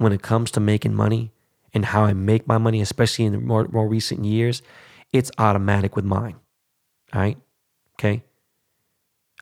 [0.03, 1.31] When it comes to making money
[1.73, 4.61] and how I make my money, especially in the more, more recent years,
[5.13, 6.41] it's automatic with mine.
[7.13, 7.39] All right.
[7.95, 8.25] Okay.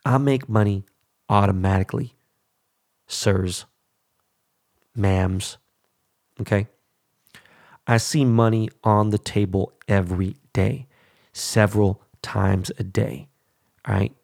[0.04, 0.84] I make money
[1.30, 2.14] automatically,
[3.06, 3.64] sirs,
[4.94, 5.56] ma'ams.
[6.42, 6.66] Okay.
[7.86, 10.88] I see money on the table every day,
[11.32, 13.28] several times a day.
[13.88, 14.14] All right.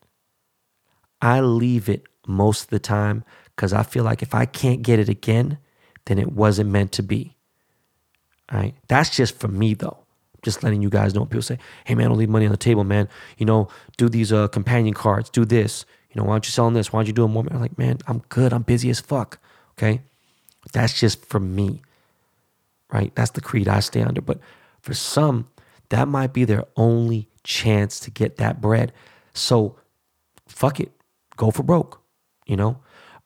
[1.23, 3.25] I leave it most of the time
[3.55, 5.57] because I feel like if I can't get it again,
[6.07, 7.37] then it wasn't meant to be.
[8.51, 8.75] All right.
[8.89, 9.99] That's just for me though.
[10.43, 11.25] Just letting you guys know.
[11.25, 13.09] People say, hey man, don't leave money on the table, man.
[13.37, 15.85] You know, do these uh, companion cards, do this.
[16.11, 16.93] You know, why aren't you selling this?
[16.93, 17.45] Why aren't you doing more?
[17.51, 18.53] I'm like, man, I'm good.
[18.53, 19.39] I'm busy as fuck.
[19.73, 20.03] Okay.
[20.73, 21.83] That's just for me.
[22.93, 23.13] Right.
[23.17, 24.21] That's the creed I stay under.
[24.21, 24.39] But
[24.81, 25.49] for some,
[25.89, 28.93] that might be their only chance to get that bread.
[29.35, 29.77] So
[30.47, 30.93] fuck it.
[31.37, 32.01] Go for broke.
[32.47, 32.79] You know?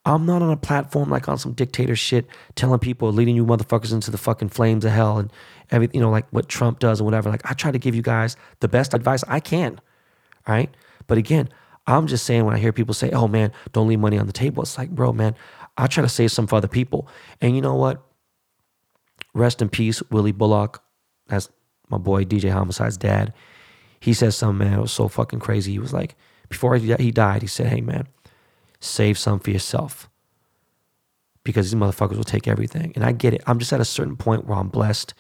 [0.05, 3.93] I'm not on a platform like on some dictator shit telling people, leading you motherfuckers
[3.93, 5.31] into the fucking flames of hell and
[5.71, 7.31] everything, you know, like what Trump does and whatever.
[7.31, 9.81] Like I try to give you guys the best advice I can.
[10.49, 10.75] Right.
[11.07, 11.51] But again,
[11.87, 14.33] I'm just saying when I hear people say, oh man, don't leave money on the
[14.33, 15.35] table, it's like, bro, man,
[15.77, 17.09] I try to save some for other people.
[17.41, 18.03] And you know what?
[19.35, 20.83] Rest in peace, Willie Bullock.
[21.27, 21.49] That's
[21.89, 23.35] my boy DJ Homicide's dad
[24.01, 25.73] he says something, man, it was so fucking crazy.
[25.73, 26.17] He was like,
[26.49, 28.09] before he died, he said, hey, man,
[28.81, 30.09] save some for yourself
[31.45, 32.93] because these motherfuckers will take everything.
[32.95, 33.43] And I get it.
[33.47, 35.15] I'm just at a certain point where I'm blessed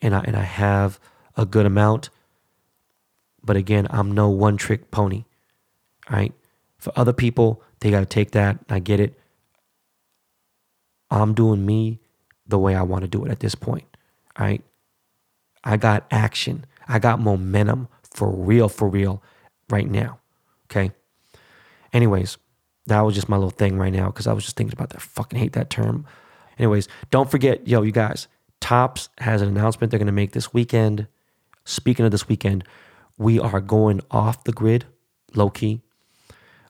[0.00, 1.00] and I, and I have
[1.36, 2.10] a good amount.
[3.42, 5.24] But again, I'm no one trick pony.
[6.10, 6.32] Right?
[6.78, 8.58] For other people, they got to take that.
[8.68, 9.18] I get it.
[11.10, 12.00] I'm doing me
[12.46, 13.84] the way I want to do it at this point.
[14.38, 14.62] Right?
[15.64, 16.64] I got action.
[16.86, 19.22] I got momentum for real, for real
[19.68, 20.20] right now.
[20.70, 20.92] Okay.
[21.92, 22.38] Anyways,
[22.86, 24.98] that was just my little thing right now because I was just thinking about that.
[24.98, 26.06] I fucking hate that term.
[26.58, 28.28] Anyways, don't forget, yo, you guys,
[28.60, 31.06] Tops has an announcement they're going to make this weekend.
[31.64, 32.64] Speaking of this weekend,
[33.18, 34.86] we are going off the grid,
[35.34, 35.82] low key.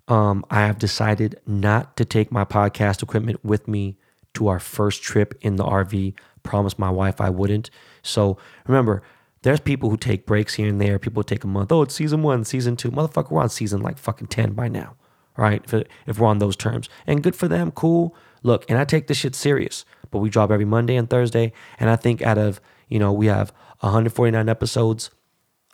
[0.09, 3.97] Um, I have decided not to take my podcast equipment with me
[4.35, 6.14] to our first trip in the RV.
[6.43, 7.71] Promised my wife I wouldn't.
[8.03, 9.03] So remember,
[9.43, 10.99] there's people who take breaks here and there.
[10.99, 11.73] People take a month.
[11.73, 12.91] Oh, it's season one, season two.
[12.91, 14.97] Motherfucker, we're on season like fucking 10 by now.
[15.37, 15.62] Right?
[15.64, 16.89] If, if we're on those terms.
[17.07, 17.70] And good for them.
[17.70, 18.14] Cool.
[18.43, 19.84] Look, and I take this shit serious.
[20.11, 21.53] But we drop every Monday and Thursday.
[21.78, 25.11] And I think out of, you know, we have 149 episodes.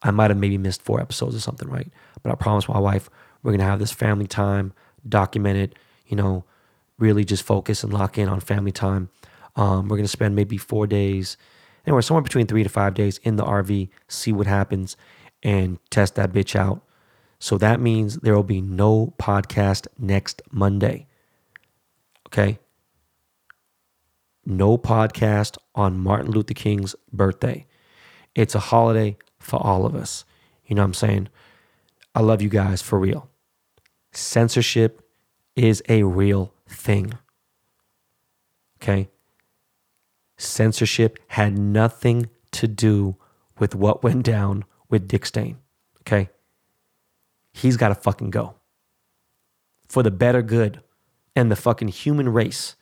[0.02, 1.90] I might have maybe missed four episodes or something, right?
[2.22, 3.08] But I promise my wife
[3.42, 4.72] we're gonna have this family time,
[5.08, 6.44] document it, you know,
[6.98, 9.10] really just focus and lock in on family time.
[9.56, 11.36] Um, we're gonna spend maybe four days
[11.86, 14.96] anywhere somewhere between three to five days in the RV, see what happens,
[15.42, 16.82] and test that bitch out.
[17.42, 21.08] So that means there will be no podcast next Monday.
[22.28, 22.60] Okay.
[24.46, 27.66] No podcast on Martin Luther King's birthday.
[28.36, 30.24] It's a holiday for all of us.
[30.66, 31.30] You know what I'm saying?
[32.14, 33.28] I love you guys for real.
[34.12, 35.02] Censorship
[35.56, 37.18] is a real thing.
[38.80, 39.08] Okay?
[40.38, 43.16] censorship had nothing to do
[43.58, 45.58] with what went down with Dick Stain.
[46.02, 46.30] Okay?
[47.52, 48.54] He's got to fucking go
[49.88, 50.80] for the better good
[51.36, 52.76] and the fucking human race.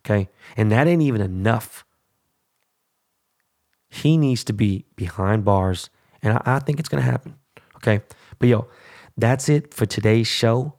[0.00, 0.28] Okay?
[0.56, 1.84] And that ain't even enough.
[3.88, 5.90] He needs to be behind bars,
[6.22, 7.36] and I, I think it's going to happen.
[7.76, 8.00] Okay?
[8.38, 8.68] But yo,
[9.16, 10.74] that's it for today's show.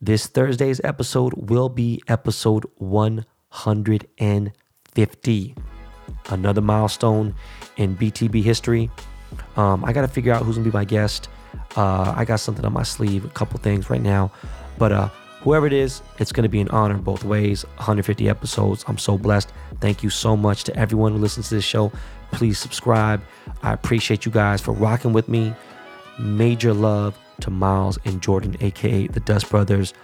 [0.00, 5.54] This Thursday's episode will be episode 150.
[6.30, 7.34] another milestone
[7.76, 8.90] in BTB history.
[9.56, 11.28] Um, I got to figure out who's gonna be my guest.
[11.76, 14.32] Uh, I got something on my sleeve, a couple things right now,
[14.78, 15.08] but uh,
[15.40, 17.64] whoever it is, it's gonna be an honor both ways.
[17.76, 18.84] 150 episodes.
[18.88, 19.52] I'm so blessed.
[19.80, 21.92] Thank you so much to everyone who listens to this show.
[22.32, 23.22] Please subscribe.
[23.62, 25.54] I appreciate you guys for rocking with me.
[26.18, 29.94] Major love to Miles and Jordan, aka the Dust Brothers.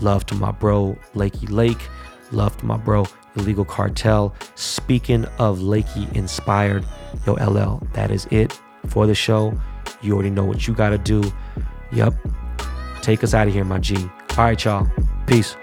[0.00, 1.80] Love to my bro, Lakey Lake.
[2.32, 4.34] Love to my bro, Illegal Cartel.
[4.54, 6.84] Speaking of Lakey inspired,
[7.26, 9.54] yo, LL, that is it for the show.
[10.02, 11.22] You already know what you got to do.
[11.92, 12.14] Yep.
[13.02, 13.96] Take us out of here, my G.
[14.36, 14.88] All right, y'all.
[15.26, 15.56] Peace.